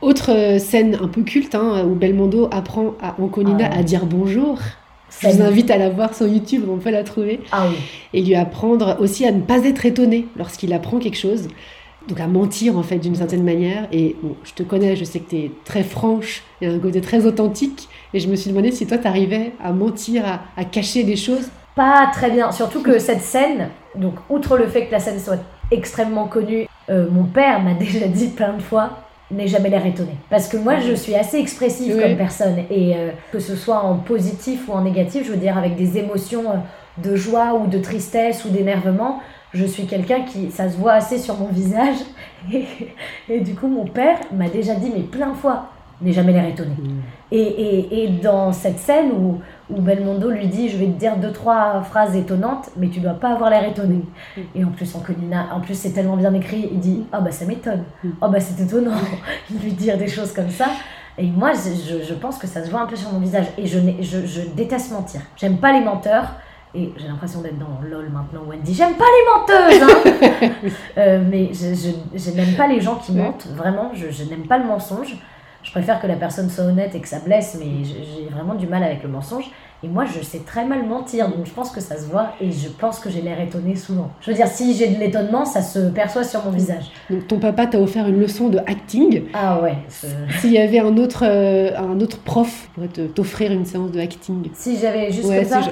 Autre 0.00 0.30
euh, 0.32 0.58
scène 0.58 0.98
un 1.00 1.08
peu 1.08 1.22
culte, 1.22 1.54
hein, 1.54 1.84
où 1.86 1.94
Belmondo 1.94 2.48
apprend 2.50 2.94
à 3.00 3.20
Anconina 3.20 3.68
Ah 3.72 3.78
à 3.78 3.82
dire 3.82 4.06
bonjour. 4.06 4.58
Je 5.20 5.28
vous 5.28 5.42
invite 5.42 5.70
à 5.70 5.76
la 5.76 5.90
voir 5.90 6.14
sur 6.14 6.26
YouTube, 6.26 6.64
on 6.70 6.78
peut 6.78 6.90
la 6.90 7.04
trouver. 7.04 7.40
Ah 7.52 7.66
oui. 7.68 7.76
et 8.14 8.22
lui 8.22 8.34
apprendre 8.34 8.96
aussi 8.98 9.26
à 9.26 9.32
ne 9.32 9.42
pas 9.42 9.64
être 9.64 9.84
étonné 9.84 10.26
lorsqu'il 10.36 10.72
apprend 10.72 10.98
quelque 10.98 11.18
chose. 11.18 11.48
Donc 12.08 12.20
à 12.20 12.26
mentir 12.26 12.76
en 12.76 12.82
fait 12.82 12.98
d'une 12.98 13.14
certaine 13.14 13.44
manière. 13.44 13.88
Et 13.92 14.16
bon, 14.22 14.34
je 14.44 14.52
te 14.52 14.62
connais, 14.62 14.96
je 14.96 15.04
sais 15.04 15.20
que 15.20 15.30
tu 15.30 15.36
es 15.36 15.50
très 15.64 15.82
franche 15.82 16.42
et 16.60 16.66
un 16.66 16.78
côté 16.78 17.00
très 17.00 17.26
authentique. 17.26 17.88
Et 18.14 18.20
je 18.20 18.28
me 18.28 18.36
suis 18.36 18.50
demandé 18.50 18.72
si 18.72 18.86
toi 18.86 18.98
tu 18.98 19.06
arrivais 19.06 19.52
à 19.62 19.72
mentir, 19.72 20.24
à, 20.26 20.40
à 20.56 20.64
cacher 20.64 21.04
des 21.04 21.16
choses. 21.16 21.48
Pas 21.74 22.10
très 22.12 22.30
bien. 22.30 22.52
Surtout 22.52 22.82
que 22.82 22.98
cette 22.98 23.22
scène, 23.22 23.68
donc 23.94 24.14
outre 24.28 24.56
le 24.58 24.66
fait 24.66 24.86
que 24.86 24.92
la 24.92 25.00
scène 25.00 25.18
soit 25.18 25.38
extrêmement 25.70 26.26
connue, 26.26 26.66
euh, 26.90 27.06
mon 27.10 27.24
père 27.24 27.62
m'a 27.62 27.74
déjà 27.78 28.06
dit 28.06 28.28
plein 28.28 28.54
de 28.54 28.62
fois 28.62 28.98
n'ai 29.32 29.48
jamais 29.48 29.70
l'air 29.70 29.84
étonné. 29.86 30.12
Parce 30.30 30.48
que 30.48 30.56
moi, 30.56 30.78
je 30.80 30.92
suis 30.92 31.14
assez 31.14 31.38
expressive 31.38 31.98
comme 32.00 32.16
personne. 32.16 32.58
Et 32.70 32.94
euh, 32.94 33.10
que 33.32 33.38
ce 33.38 33.56
soit 33.56 33.78
en 33.78 33.96
positif 33.96 34.68
ou 34.68 34.72
en 34.72 34.82
négatif, 34.82 35.26
je 35.26 35.30
veux 35.30 35.38
dire 35.38 35.56
avec 35.56 35.76
des 35.76 35.98
émotions 35.98 36.50
euh, 36.50 37.02
de 37.02 37.16
joie 37.16 37.54
ou 37.54 37.66
de 37.66 37.78
tristesse 37.78 38.44
ou 38.44 38.50
d'énervement, 38.50 39.20
je 39.54 39.64
suis 39.64 39.86
quelqu'un 39.86 40.22
qui, 40.22 40.50
ça 40.50 40.68
se 40.70 40.76
voit 40.76 40.92
assez 40.94 41.18
sur 41.18 41.36
mon 41.38 41.48
visage. 41.48 41.96
Et, 42.52 42.66
et 43.28 43.40
du 43.40 43.54
coup, 43.54 43.68
mon 43.68 43.84
père 43.84 44.18
m'a 44.34 44.48
déjà 44.48 44.74
dit, 44.74 44.90
mais 44.92 45.02
plein 45.02 45.28
de 45.30 45.34
fois, 45.36 45.66
n'ai 46.00 46.12
jamais 46.12 46.32
l'air 46.32 46.44
étonné. 46.46 46.72
Et, 47.30 47.40
et, 47.40 48.02
et 48.04 48.08
dans 48.08 48.52
cette 48.52 48.80
scène 48.80 49.12
où, 49.12 49.38
où 49.70 49.80
Belmondo 49.80 50.28
lui 50.28 50.48
dit 50.48 50.68
Je 50.68 50.76
vais 50.76 50.86
te 50.86 50.98
dire 50.98 51.16
deux, 51.16 51.30
trois 51.30 51.82
phrases 51.82 52.16
étonnantes, 52.16 52.70
mais 52.76 52.88
tu 52.88 52.98
dois 52.98 53.12
pas 53.14 53.32
avoir 53.32 53.48
l'air 53.48 53.64
étonné. 53.64 54.00
Et 54.56 54.64
en 54.64 54.70
plus, 54.70 54.92
en, 54.96 54.98
Colina, 54.98 55.46
en 55.54 55.60
plus, 55.60 55.74
c'est 55.76 55.90
tellement 55.92 56.16
bien 56.16 56.34
écrit 56.34 56.68
il 56.72 56.80
dit 56.80 57.04
Ah 57.12 57.20
bah 57.20 57.30
ça 57.30 57.44
m'étonne. 57.44 57.84
Ah 58.20 58.26
bah 58.28 58.40
c'est 58.40 58.60
étonnant. 58.60 58.90
lui 59.62 59.72
dire 59.72 59.96
des 59.96 60.08
choses 60.08 60.32
comme 60.32 60.50
ça. 60.50 60.66
Et 61.16 61.26
moi, 61.26 61.52
je, 61.52 61.70
je- 61.98 62.02
je 62.04 62.14
pense 62.14 62.38
que 62.38 62.48
ça 62.48 62.64
se 62.64 62.70
voit 62.70 62.80
un 62.80 62.86
peu 62.86 62.96
sur 62.96 63.12
mon 63.12 63.20
visage. 63.20 63.46
Et 63.56 63.66
je, 63.66 63.78
je, 64.00 64.26
je 64.26 64.40
déteste 64.56 64.90
mentir. 64.90 65.20
J'aime 65.36 65.58
pas 65.58 65.72
les 65.72 65.84
menteurs. 65.84 66.32
Et 66.74 66.90
j'ai 66.96 67.06
l'impression 67.06 67.42
d'être 67.42 67.58
dans 67.58 67.80
LOL 67.86 68.08
maintenant 68.10 68.40
où 68.48 68.52
elle 68.52 68.62
dit 68.62 68.72
J'aime 68.74 68.94
pas 68.94 69.04
les 69.04 69.76
menteuses 69.76 69.82
hein 69.82 70.50
Euh, 70.98 71.22
Mais 71.30 71.50
je, 71.52 71.74
je, 71.74 72.18
je 72.18 72.30
n'aime 72.34 72.54
pas 72.56 72.66
les 72.66 72.80
gens 72.80 72.96
qui 72.96 73.12
mentent. 73.12 73.46
Vraiment, 73.54 73.90
je, 73.94 74.10
je 74.10 74.24
n'aime 74.24 74.46
pas 74.46 74.58
le 74.58 74.64
mensonge. 74.64 75.16
Je 75.62 75.70
préfère 75.70 76.00
que 76.00 76.06
la 76.08 76.16
personne 76.16 76.50
soit 76.50 76.64
honnête 76.64 76.92
et 76.94 77.00
que 77.00 77.06
ça 77.08 77.20
blesse, 77.20 77.56
mais 77.60 77.84
j'ai 77.84 78.26
vraiment 78.34 78.54
du 78.56 78.66
mal 78.66 78.82
avec 78.82 79.02
le 79.04 79.08
mensonge. 79.08 79.44
Et 79.84 79.88
moi, 79.88 80.04
je 80.06 80.20
sais 80.20 80.40
très 80.40 80.64
mal 80.64 80.84
mentir, 80.86 81.28
donc 81.28 81.44
je 81.44 81.50
pense 81.52 81.70
que 81.70 81.80
ça 81.80 81.96
se 81.96 82.06
voit 82.06 82.30
et 82.40 82.50
je 82.50 82.68
pense 82.68 82.98
que 83.00 83.10
j'ai 83.10 83.20
l'air 83.20 83.40
étonnée 83.40 83.76
souvent. 83.76 84.10
Je 84.20 84.30
veux 84.30 84.36
dire, 84.36 84.46
si 84.48 84.74
j'ai 84.74 84.88
de 84.88 84.98
l'étonnement, 84.98 85.44
ça 85.44 85.60
se 85.62 85.78
perçoit 85.90 86.24
sur 86.24 86.44
mon 86.44 86.50
visage. 86.50 86.90
Donc 87.10 87.28
ton 87.28 87.38
papa 87.38 87.66
t'a 87.66 87.78
offert 87.80 88.08
une 88.08 88.18
leçon 88.18 88.48
de 88.48 88.58
acting. 88.58 89.24
Ah 89.34 89.60
ouais. 89.60 89.76
S'il 90.40 90.52
y 90.52 90.58
avait 90.58 90.78
un 90.80 90.96
autre, 90.96 91.24
euh, 91.26 91.76
un 91.76 92.00
autre 92.00 92.18
prof 92.18 92.68
pourrait 92.74 92.88
t'offrir 92.88 93.52
une 93.52 93.64
séance 93.64 93.90
de 93.92 94.00
acting. 94.00 94.50
Si 94.54 94.78
j'avais 94.78 95.12
juste 95.12 95.28
Ouais, 95.28 95.40
comme 95.42 95.48
ça. 95.48 95.60
je- 95.60 95.70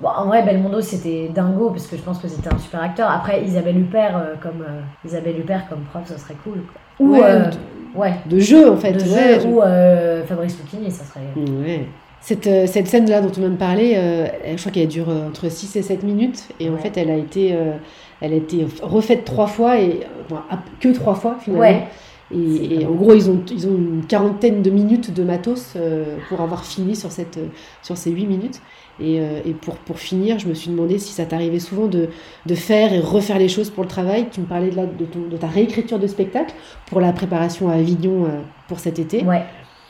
Bon, 0.00 0.08
en 0.08 0.26
vrai, 0.26 0.42
Belmondo, 0.42 0.80
c'était 0.80 1.28
dingo 1.34 1.70
parce 1.70 1.86
que 1.86 1.96
je 1.96 2.02
pense 2.02 2.18
que 2.18 2.28
c'était 2.28 2.52
un 2.52 2.58
super 2.58 2.82
acteur. 2.82 3.10
Après, 3.10 3.42
Isabelle 3.44 3.78
Huppert, 3.78 4.16
euh, 4.16 4.34
comme 4.40 4.62
euh, 4.62 4.80
Isabelle 5.04 5.38
Huppert 5.38 5.68
comme 5.68 5.80
prof, 5.80 6.02
ça 6.06 6.16
serait 6.16 6.36
cool. 6.42 6.62
quoi. 6.62 6.80
Ou 7.06 7.12
Ouais, 7.12 7.22
euh, 7.22 7.50
ou 7.94 8.00
ouais, 8.00 8.14
de 8.26 8.38
jeu 8.38 8.70
en 8.70 8.76
fait. 8.76 8.92
de 8.92 9.00
ouais, 9.00 9.40
jeu, 9.40 9.46
ou 9.48 9.60
Fabrice 10.26 10.58
Lucchini, 10.58 10.90
ça 10.90 11.04
serait. 11.04 11.20
Ouais. 11.36 11.86
Cette, 12.22 12.44
cette 12.68 12.86
scène-là 12.86 13.20
dont 13.22 13.28
on 13.36 13.40
vient 13.40 13.48
de 13.50 13.56
parler, 13.56 13.94
je 14.54 14.60
crois 14.60 14.70
qu'elle 14.72 14.88
dure 14.88 15.08
entre 15.08 15.48
6 15.50 15.76
et 15.76 15.82
7 15.82 16.02
minutes. 16.02 16.48
Et 16.60 16.68
en 16.68 16.76
fait, 16.76 16.96
elle 16.98 17.10
a 17.10 17.16
été, 17.16 17.56
elle 18.20 18.32
a 18.32 18.36
été 18.36 18.66
refaite 18.82 19.24
trois 19.24 19.46
fois, 19.46 19.78
et 19.80 20.00
que 20.80 20.88
trois 20.90 21.14
fois 21.14 21.36
finalement. 21.40 21.62
Ouais. 21.62 21.86
Et, 22.32 22.82
et 22.82 22.86
en 22.86 22.92
gros, 22.92 23.14
ils 23.14 23.28
ont, 23.28 23.40
ils 23.50 23.66
ont 23.66 23.74
une 23.76 24.04
quarantaine 24.06 24.62
de 24.62 24.70
minutes 24.70 25.12
de 25.12 25.24
matos 25.24 25.72
euh, 25.74 26.16
pour 26.28 26.40
avoir 26.40 26.64
fini 26.64 26.94
sur, 26.94 27.10
cette, 27.10 27.40
sur 27.82 27.96
ces 27.96 28.10
8 28.12 28.26
minutes. 28.26 28.60
Et, 29.00 29.20
euh, 29.20 29.40
et 29.46 29.52
pour, 29.52 29.74
pour 29.76 29.98
finir, 29.98 30.38
je 30.38 30.46
me 30.48 30.54
suis 30.54 30.70
demandé 30.70 30.98
si 30.98 31.12
ça 31.12 31.24
t'arrivait 31.24 31.58
souvent 31.58 31.86
de, 31.86 32.08
de 32.46 32.54
faire 32.54 32.92
et 32.92 33.00
refaire 33.00 33.38
les 33.38 33.48
choses 33.48 33.70
pour 33.70 33.82
le 33.84 33.88
travail. 33.88 34.26
Tu 34.30 34.40
me 34.40 34.46
parlais 34.46 34.70
de, 34.70 34.76
de, 34.76 35.04
ton- 35.04 35.28
de 35.30 35.36
ta 35.36 35.46
réécriture 35.46 35.98
de 35.98 36.06
spectacle 36.06 36.54
pour 36.86 37.00
la 37.00 37.12
préparation 37.12 37.68
à 37.70 37.74
Avignon 37.74 38.24
euh, 38.26 38.40
pour 38.68 38.78
cet 38.78 38.98
été. 38.98 39.24
Ouais, 39.24 39.44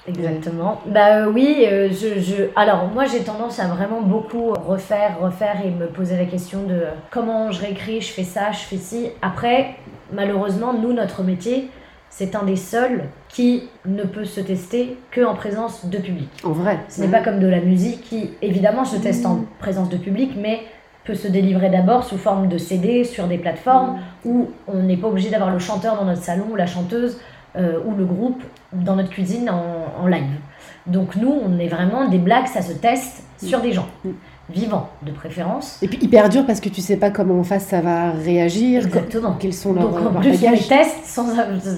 exactement. 0.06 0.80
Bah 0.86 1.24
euh, 1.24 1.32
oui, 1.32 1.64
euh, 1.66 1.88
je, 1.90 2.20
je... 2.20 2.34
alors 2.56 2.88
moi 2.94 3.04
j'ai 3.04 3.20
tendance 3.20 3.58
à 3.58 3.66
vraiment 3.66 4.00
beaucoup 4.00 4.52
refaire, 4.52 5.18
refaire 5.20 5.56
et 5.64 5.70
me 5.70 5.86
poser 5.86 6.16
la 6.16 6.24
question 6.24 6.62
de 6.62 6.74
euh, 6.74 6.90
comment 7.10 7.50
je 7.52 7.60
réécris, 7.60 8.00
je 8.00 8.12
fais 8.12 8.24
ça, 8.24 8.52
je 8.52 8.58
fais 8.58 8.76
ci. 8.78 9.08
Après, 9.22 9.74
malheureusement, 10.12 10.72
nous, 10.72 10.92
notre 10.92 11.22
métier, 11.22 11.68
c'est 12.10 12.34
un 12.34 12.42
des 12.42 12.56
seuls 12.56 13.04
qui 13.28 13.62
ne 13.86 14.02
peut 14.02 14.24
se 14.24 14.40
tester 14.40 14.98
que 15.10 15.24
en 15.24 15.34
présence 15.34 15.86
de 15.86 15.98
public. 15.98 16.28
En 16.44 16.50
vrai. 16.50 16.80
Ce 16.88 17.00
n'est 17.00 17.08
pas 17.08 17.20
comme 17.20 17.38
de 17.38 17.46
la 17.46 17.60
musique 17.60 18.02
qui, 18.02 18.30
évidemment, 18.42 18.84
se 18.84 18.96
teste 18.96 19.24
en 19.24 19.44
présence 19.60 19.88
de 19.88 19.96
public, 19.96 20.32
mais 20.36 20.60
peut 21.04 21.14
se 21.14 21.28
délivrer 21.28 21.70
d'abord 21.70 22.04
sous 22.04 22.18
forme 22.18 22.48
de 22.48 22.58
CD 22.58 23.04
sur 23.04 23.26
des 23.26 23.38
plateformes 23.38 24.00
où 24.24 24.50
on 24.68 24.82
n'est 24.82 24.98
pas 24.98 25.08
obligé 25.08 25.30
d'avoir 25.30 25.50
le 25.50 25.58
chanteur 25.58 25.96
dans 25.96 26.04
notre 26.04 26.22
salon 26.22 26.44
ou 26.50 26.56
la 26.56 26.66
chanteuse 26.66 27.18
euh, 27.56 27.78
ou 27.86 27.94
le 27.94 28.04
groupe 28.04 28.42
dans 28.72 28.96
notre 28.96 29.10
cuisine 29.10 29.48
en, 29.48 30.02
en 30.02 30.06
live. 30.06 30.36
Donc 30.86 31.16
nous, 31.16 31.32
on 31.32 31.58
est 31.58 31.68
vraiment 31.68 32.08
des 32.08 32.18
blagues, 32.18 32.46
ça 32.46 32.62
se 32.62 32.72
teste 32.72 33.22
sur 33.42 33.60
Mm. 33.60 33.62
des 33.62 33.72
gens 33.72 33.86
Vivants 34.52 34.88
de 35.02 35.12
préférence. 35.12 35.78
Et 35.82 35.88
puis 35.88 35.98
hyper 36.02 36.28
dur 36.28 36.44
parce 36.46 36.60
que 36.60 36.68
tu 36.68 36.80
sais 36.80 36.96
pas 36.96 37.10
comment 37.10 37.38
en 37.40 37.44
face 37.44 37.66
ça 37.66 37.80
va 37.80 38.10
réagir, 38.12 38.84
Exactement. 38.86 39.34
quels 39.38 39.54
sont 39.54 39.72
leurs, 39.72 39.88
Donc 39.90 39.98
en 40.00 40.04
leurs 40.12 40.20
plus, 40.20 40.40
bagages. 40.40 40.68
teste 40.68 41.04
sans 41.04 41.28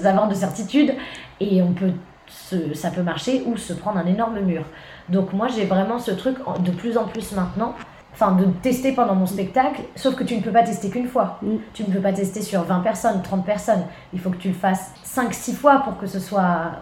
avoir 0.05 0.27
de 0.27 0.33
certitude 0.35 0.93
et 1.39 1.61
on 1.61 1.73
peut 1.73 1.91
se- 2.27 2.73
ça 2.73 2.89
peut 2.89 3.03
marcher 3.03 3.43
ou 3.45 3.57
se 3.57 3.73
prendre 3.73 3.97
un 3.99 4.05
énorme 4.05 4.39
mur. 4.39 4.63
Donc 5.09 5.33
moi, 5.33 5.47
j'ai 5.47 5.65
vraiment 5.65 5.99
ce 5.99 6.11
truc 6.11 6.37
de 6.63 6.71
plus 6.71 6.97
en 6.97 7.05
plus 7.05 7.31
maintenant. 7.33 7.73
Enfin, 8.13 8.33
de 8.33 8.45
tester 8.61 8.91
pendant 8.91 9.15
mon 9.15 9.25
spectacle, 9.25 9.81
sauf 9.95 10.13
que 10.15 10.23
tu 10.23 10.35
ne 10.37 10.41
peux 10.41 10.51
pas 10.51 10.61
tester 10.63 10.89
qu'une 10.89 11.07
fois. 11.07 11.39
Mm. 11.41 11.55
Tu 11.73 11.83
ne 11.83 11.87
peux 11.87 11.99
pas 11.99 12.13
tester 12.13 12.41
sur 12.43 12.61
20 12.61 12.79
personnes, 12.81 13.21
30 13.23 13.43
personnes. 13.43 13.83
Il 14.13 14.19
faut 14.19 14.29
que 14.29 14.37
tu 14.37 14.49
le 14.49 14.53
fasses 14.53 14.91
5-6 15.03 15.53
fois 15.55 15.79
pour 15.83 15.97
que 15.97 16.05
ce 16.05 16.19
soit, 16.19 16.73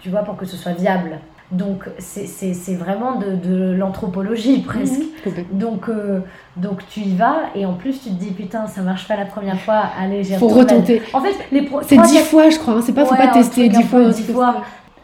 tu 0.00 0.10
vois, 0.10 0.22
pour 0.22 0.36
que 0.36 0.44
ce 0.44 0.56
soit 0.58 0.72
viable. 0.72 1.18
Donc, 1.52 1.84
c'est- 1.98 2.26
vraiment 2.74 3.16
de, 3.16 3.36
de 3.36 3.72
l'anthropologie 3.72 4.60
presque. 4.62 4.98
Mhm, 4.98 5.06
complètement. 5.22 5.58
Donc, 5.58 5.88
euh, 5.88 6.20
donc 6.56 6.86
tu 6.88 7.00
y 7.00 7.14
vas 7.14 7.36
et 7.54 7.64
en 7.66 7.74
plus 7.74 8.00
tu 8.02 8.08
te 8.10 8.14
dis 8.14 8.30
putain 8.30 8.66
ça 8.66 8.80
marche 8.80 9.06
pas 9.06 9.16
la 9.16 9.26
première 9.26 9.60
fois, 9.60 9.82
allez 10.00 10.24
j'ai 10.24 10.36
Faut 10.36 10.48
retenter. 10.48 11.02
En 11.12 11.20
fait 11.20 11.34
les 11.52 11.68
C'est 11.86 11.96
dix 12.02 12.18
fois, 12.20 12.48
je 12.50 12.58
crois. 12.58 12.74
hein. 12.74 12.80
C'est 12.84 12.92
pas, 12.92 13.04
faut 13.04 13.14
pas 13.14 13.28
tester 13.28 13.68
dix 13.68 13.82
fois. 13.84 14.06
dix 14.08 14.22
fois. 14.24 14.56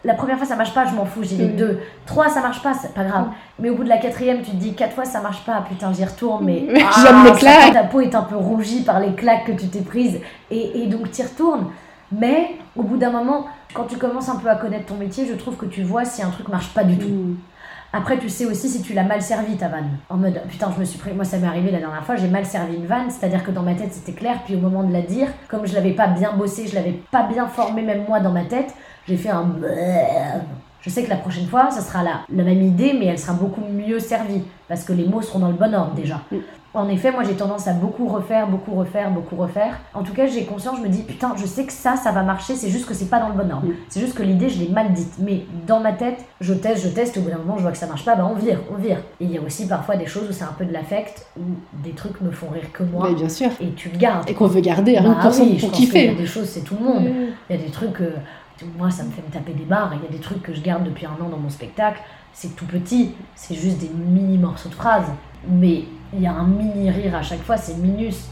La 0.03 0.15
première 0.15 0.37
fois 0.37 0.47
ça 0.47 0.55
marche 0.55 0.73
pas, 0.73 0.85
je 0.85 0.95
m'en 0.95 1.05
fous, 1.05 1.23
j'y 1.23 1.35
vais 1.35 1.45
Mm. 1.45 1.55
deux. 1.55 1.79
Trois 2.07 2.27
ça 2.27 2.41
marche 2.41 2.61
pas, 2.63 2.73
c'est 2.73 2.93
pas 2.93 3.03
grave. 3.03 3.27
Mais 3.59 3.69
au 3.69 3.75
bout 3.75 3.83
de 3.83 3.89
la 3.89 3.97
quatrième 3.97 4.41
tu 4.41 4.49
te 4.51 4.55
dis 4.55 4.73
quatre 4.73 4.93
fois 4.93 5.05
ça 5.05 5.21
marche 5.21 5.45
pas, 5.45 5.63
putain 5.69 5.93
j'y 5.93 6.03
retourne 6.03 6.43
mais 6.43 6.65
ah, 6.75 7.01
j'aime 7.05 7.23
les 7.23 7.33
ça- 7.33 7.37
claques. 7.39 7.73
Ta 7.73 7.83
peau 7.83 8.01
est 8.01 8.15
un 8.15 8.23
peu 8.23 8.35
rougie 8.35 8.81
par 8.81 8.99
les 8.99 9.13
claques 9.13 9.45
que 9.45 9.51
tu 9.51 9.67
t'es 9.67 9.81
prises 9.81 10.19
et, 10.49 10.81
et 10.83 10.87
donc 10.87 11.11
tu 11.11 11.21
y 11.21 11.23
retournes. 11.23 11.67
Mais 12.11 12.55
au 12.75 12.83
bout 12.83 12.97
d'un 12.97 13.11
moment, 13.11 13.47
quand 13.73 13.85
tu 13.85 13.97
commences 13.97 14.29
un 14.29 14.35
peu 14.35 14.49
à 14.49 14.55
connaître 14.55 14.87
ton 14.87 14.95
métier, 14.95 15.25
je 15.25 15.33
trouve 15.33 15.55
que 15.55 15.65
tu 15.65 15.83
vois 15.83 16.05
si 16.05 16.21
un 16.21 16.29
truc 16.29 16.47
marche 16.49 16.73
pas 16.73 16.83
du 16.83 16.97
tout. 16.97 17.07
Mm. 17.07 17.37
Après, 17.93 18.17
tu 18.17 18.29
sais 18.29 18.45
aussi 18.45 18.69
si 18.69 18.81
tu 18.81 18.93
l'as 18.93 19.03
mal 19.03 19.21
servi 19.21 19.57
ta 19.57 19.67
vanne. 19.67 19.89
En 20.09 20.15
mode, 20.15 20.41
putain, 20.47 20.71
je 20.73 20.79
me 20.79 20.85
suis 20.85 20.97
pris. 20.97 21.11
Moi, 21.13 21.25
ça 21.25 21.37
m'est 21.37 21.47
arrivé 21.47 21.71
la 21.71 21.79
dernière 21.79 22.05
fois, 22.05 22.15
j'ai 22.15 22.29
mal 22.29 22.45
servi 22.45 22.75
une 22.75 22.85
vanne, 22.85 23.09
c'est-à-dire 23.09 23.43
que 23.43 23.51
dans 23.51 23.63
ma 23.63 23.73
tête 23.73 23.91
c'était 23.91 24.13
clair, 24.13 24.39
puis 24.45 24.55
au 24.55 24.59
moment 24.59 24.83
de 24.83 24.93
la 24.93 25.01
dire, 25.01 25.27
comme 25.49 25.65
je 25.65 25.73
l'avais 25.73 25.91
pas 25.91 26.07
bien 26.07 26.31
bossé, 26.33 26.67
je 26.67 26.75
l'avais 26.75 27.01
pas 27.11 27.23
bien 27.23 27.47
formé, 27.47 27.81
même 27.81 28.05
moi 28.07 28.21
dans 28.21 28.31
ma 28.31 28.45
tête, 28.45 28.73
j'ai 29.07 29.17
fait 29.17 29.29
un. 29.29 29.45
Je 30.79 30.89
sais 30.89 31.03
que 31.03 31.09
la 31.09 31.17
prochaine 31.17 31.47
fois, 31.47 31.69
ça 31.69 31.81
sera 31.81 32.01
la, 32.01 32.21
la 32.33 32.43
même 32.43 32.61
idée, 32.61 32.95
mais 32.97 33.07
elle 33.07 33.19
sera 33.19 33.33
beaucoup 33.33 33.61
mieux 33.61 33.99
servie, 33.99 34.43
parce 34.69 34.83
que 34.85 34.93
les 34.93 35.05
mots 35.05 35.21
seront 35.21 35.39
dans 35.39 35.49
le 35.49 35.53
bon 35.53 35.73
ordre 35.75 35.93
déjà. 35.93 36.21
En 36.73 36.87
effet, 36.87 37.11
moi 37.11 37.23
j'ai 37.25 37.33
tendance 37.33 37.67
à 37.67 37.73
beaucoup 37.73 38.07
refaire, 38.07 38.47
beaucoup 38.47 38.71
refaire, 38.73 39.11
beaucoup 39.11 39.35
refaire. 39.35 39.77
En 39.93 40.03
tout 40.03 40.13
cas, 40.13 40.25
j'ai 40.25 40.45
conscience, 40.45 40.77
je 40.77 40.83
me 40.83 40.87
dis, 40.87 41.01
putain, 41.03 41.33
je 41.35 41.45
sais 41.45 41.65
que 41.65 41.73
ça, 41.73 41.97
ça 41.97 42.13
va 42.13 42.23
marcher, 42.23 42.55
c'est 42.55 42.69
juste 42.69 42.85
que 42.85 42.93
c'est 42.93 43.09
pas 43.09 43.19
dans 43.19 43.27
le 43.27 43.33
bon 43.33 43.51
ordre. 43.51 43.67
Mm. 43.67 43.73
C'est 43.89 43.99
juste 43.99 44.13
que 44.13 44.23
l'idée, 44.23 44.47
je 44.47 44.57
l'ai 44.59 44.69
mal 44.69 44.93
dite. 44.93 45.13
Mais 45.19 45.41
dans 45.67 45.81
ma 45.81 45.91
tête, 45.91 46.23
je 46.39 46.53
teste, 46.53 46.83
je 46.83 46.87
teste, 46.87 47.17
au 47.17 47.21
bout 47.21 47.29
d'un 47.29 47.39
moment, 47.39 47.57
je 47.57 47.63
vois 47.63 47.71
que 47.73 47.77
ça 47.77 47.87
marche 47.87 48.05
pas, 48.05 48.15
bah 48.15 48.25
on 48.29 48.35
vire, 48.35 48.59
on 48.71 48.75
vire. 48.75 48.99
Et 49.19 49.25
il 49.25 49.31
y 49.31 49.37
a 49.37 49.41
aussi 49.41 49.67
parfois 49.67 49.97
des 49.97 50.05
choses 50.05 50.29
où 50.29 50.31
c'est 50.31 50.45
un 50.45 50.55
peu 50.57 50.63
de 50.63 50.71
l'affect, 50.71 51.25
où 51.37 51.41
des 51.83 51.91
trucs 51.91 52.21
me 52.21 52.31
font 52.31 52.47
rire 52.49 52.71
que 52.71 52.83
moi, 52.83 53.09
Ouais, 53.09 53.15
bien 53.15 53.27
sûr. 53.27 53.49
et 53.59 53.71
tu 53.73 53.89
le 53.89 53.97
gardes. 53.97 54.29
Et 54.29 54.33
qu'on 54.33 54.47
veut 54.47 54.61
garder, 54.61 54.97
Bah 55.03 55.17
pour, 55.21 55.33
son- 55.33 55.43
oui, 55.43 55.55
je 55.57 55.61
pour 55.61 55.71
pense 55.71 55.79
qu'il 55.79 55.87
y 55.93 55.97
a 55.97 56.01
kiffer. 56.03 56.15
des 56.15 56.25
choses, 56.25 56.47
c'est 56.47 56.61
tout 56.61 56.75
le 56.79 56.85
monde. 56.85 57.03
Mm. 57.03 57.33
Il 57.49 57.55
y 57.57 57.59
a 57.59 57.61
des 57.65 57.71
trucs, 57.71 57.99
euh, 57.99 58.11
moi 58.77 58.89
ça 58.89 59.03
me 59.03 59.09
fait 59.11 59.21
me 59.27 59.33
taper 59.33 59.51
des 59.51 59.65
barres, 59.65 59.91
il 60.01 60.05
y 60.05 60.07
a 60.07 60.11
des 60.17 60.21
trucs 60.23 60.41
que 60.41 60.53
je 60.53 60.61
garde 60.61 60.85
depuis 60.85 61.05
un 61.05 61.21
an 61.21 61.27
dans 61.29 61.37
mon 61.37 61.49
spectacle, 61.49 61.99
c'est 62.31 62.55
tout 62.55 62.65
petit, 62.65 63.11
c'est 63.35 63.55
juste 63.55 63.79
des 63.79 63.89
mini 63.93 64.37
morceaux 64.37 64.69
de 64.69 64.73
phrases, 64.75 65.09
mais 65.49 65.83
il 66.13 66.21
y 66.21 66.27
a 66.27 66.31
un 66.33 66.45
mini 66.47 66.89
rire 66.91 67.15
à 67.15 67.21
chaque 67.21 67.41
fois, 67.43 67.57
c'est 67.57 67.77
minus, 67.77 68.25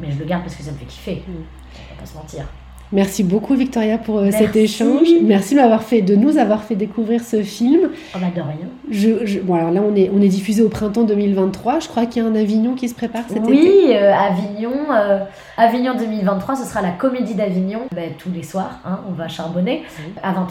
mais 0.00 0.10
je 0.10 0.18
le 0.18 0.24
garde 0.24 0.42
parce 0.42 0.54
que 0.56 0.62
ça 0.62 0.72
me 0.72 0.76
fait 0.76 0.84
kiffer, 0.86 1.22
Mm. 1.26 1.32
on 1.32 1.94
va 1.94 2.00
pas 2.00 2.06
se 2.06 2.16
mentir. 2.16 2.44
Merci 2.90 3.22
beaucoup 3.22 3.54
Victoria 3.54 3.98
pour 3.98 4.16
euh, 4.16 4.30
cet 4.30 4.56
échange. 4.56 5.08
Merci 5.22 5.54
de 5.54 5.60
m'avoir 5.60 5.82
fait, 5.82 6.00
de 6.00 6.16
nous 6.16 6.38
avoir 6.38 6.62
fait 6.62 6.74
découvrir 6.74 7.20
ce 7.22 7.42
film. 7.42 7.90
On 8.14 8.26
a 8.26 8.30
de 8.30 8.40
rien. 8.40 8.68
Je, 8.90 9.26
je- 9.26 9.40
bon 9.40 9.56
alors 9.56 9.70
là 9.70 9.82
on 9.86 9.94
est, 9.94 10.10
on 10.10 10.22
est 10.22 10.28
diffusé 10.28 10.62
au 10.62 10.70
printemps 10.70 11.04
2023. 11.04 11.80
Je 11.80 11.88
crois 11.88 12.06
qu'il 12.06 12.22
y 12.22 12.26
a 12.26 12.28
un 12.30 12.34
Avignon 12.34 12.74
qui 12.74 12.88
se 12.88 12.94
prépare 12.94 13.24
cet 13.28 13.36
été. 13.38 13.46
Oui, 13.46 13.90
euh, 13.92 14.10
Avignon, 14.14 14.72
euh, 14.90 15.18
Avignon 15.58 15.96
2023, 15.98 16.56
ce 16.56 16.64
sera 16.64 16.80
la 16.80 16.92
comédie 16.92 17.34
d'Avignon, 17.34 17.80
Ben, 17.94 18.12
tous 18.18 18.30
les 18.34 18.42
soirs, 18.42 18.78
hein, 18.86 19.00
on 19.06 19.12
va 19.12 19.28
charbonner, 19.28 19.82
Oui. 19.98 20.12
à 20.22 20.32
20h30. 20.32 20.46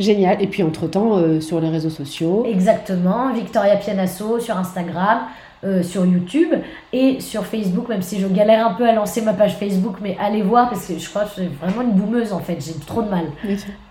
Génial. 0.00 0.42
Et 0.42 0.48
puis 0.48 0.64
entre-temps, 0.64 1.18
euh, 1.18 1.40
sur 1.40 1.60
les 1.60 1.68
réseaux 1.68 1.90
sociaux. 1.90 2.46
Exactement, 2.50 3.32
Victoria 3.32 3.76
Pianasso 3.76 4.40
sur 4.40 4.56
Instagram, 4.56 5.20
euh, 5.62 5.82
sur 5.82 6.06
YouTube 6.06 6.48
et 6.92 7.20
sur 7.20 7.44
Facebook, 7.44 7.88
même 7.88 8.00
si 8.02 8.18
je 8.18 8.26
galère 8.26 8.66
un 8.66 8.72
peu 8.72 8.88
à 8.88 8.92
lancer 8.94 9.20
ma 9.20 9.34
page 9.34 9.56
Facebook, 9.56 9.96
mais 10.00 10.16
allez 10.18 10.40
voir 10.42 10.70
parce 10.70 10.86
que 10.86 10.98
je 10.98 11.08
crois 11.10 11.22
que 11.24 11.28
je 11.28 11.34
suis 11.42 11.50
vraiment 11.60 11.82
une 11.82 11.92
boumeuse 11.92 12.32
en 12.32 12.38
fait, 12.38 12.56
j'ai 12.60 12.72
trop 12.86 13.02
de 13.02 13.08
mal. 13.10 13.24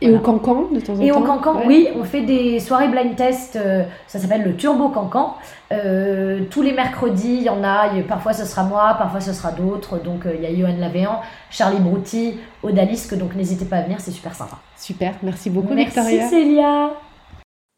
Et 0.01 0.10
Voilà. 0.10 0.17
au 0.17 0.19
Cancan, 0.23 0.65
de 0.73 0.79
temps 0.79 0.93
en 0.93 0.99
Et 1.01 1.10
temps 1.10 1.19
au 1.19 1.23
Cancan, 1.23 1.55
Ouais. 1.58 1.63
oui, 1.67 1.88
on 1.99 2.03
fait 2.03 2.21
des 2.21 2.60
soirées 2.60 2.88
blind 2.88 3.15
test, 3.15 3.55
euh, 3.55 3.84
ça 4.08 4.17
s'appelle 4.19 4.43
le 4.43 4.55
Turbo 4.55 4.89
Cancan. 4.89 5.36
Euh, 5.71 6.39
tous 6.49 6.63
les 6.63 6.71
mercredis, 6.73 7.36
il 7.36 7.43
y 7.43 7.49
en 7.49 7.63
a, 7.63 7.89
parfois 8.08 8.34
ce 8.34 8.45
sera 8.45 8.63
moi, 8.63 8.95
parfois 8.97 9.21
ce 9.21 9.34
sera 9.34 9.51
d'autres. 9.51 10.01
Donc 10.03 10.23
il 10.34 10.41
y 10.41 10.47
a 10.47 10.55
Johan 10.55 10.75
Lavéan, 10.79 11.19
Charlie 11.51 11.79
Brouty, 11.79 12.39
Odalisque, 12.63 13.15
donc 13.15 13.36
n'hésitez 13.36 13.65
pas 13.65 13.77
à 13.77 13.82
venir, 13.84 13.99
c'est 13.99 14.10
super 14.12 14.34
sympa. 14.34 14.58
Super. 14.75 15.13
Merci 15.21 15.49
beaucoup 15.51 15.73
Merci 15.75 15.99
Victoria. 15.99 16.27
Célia 16.29 16.89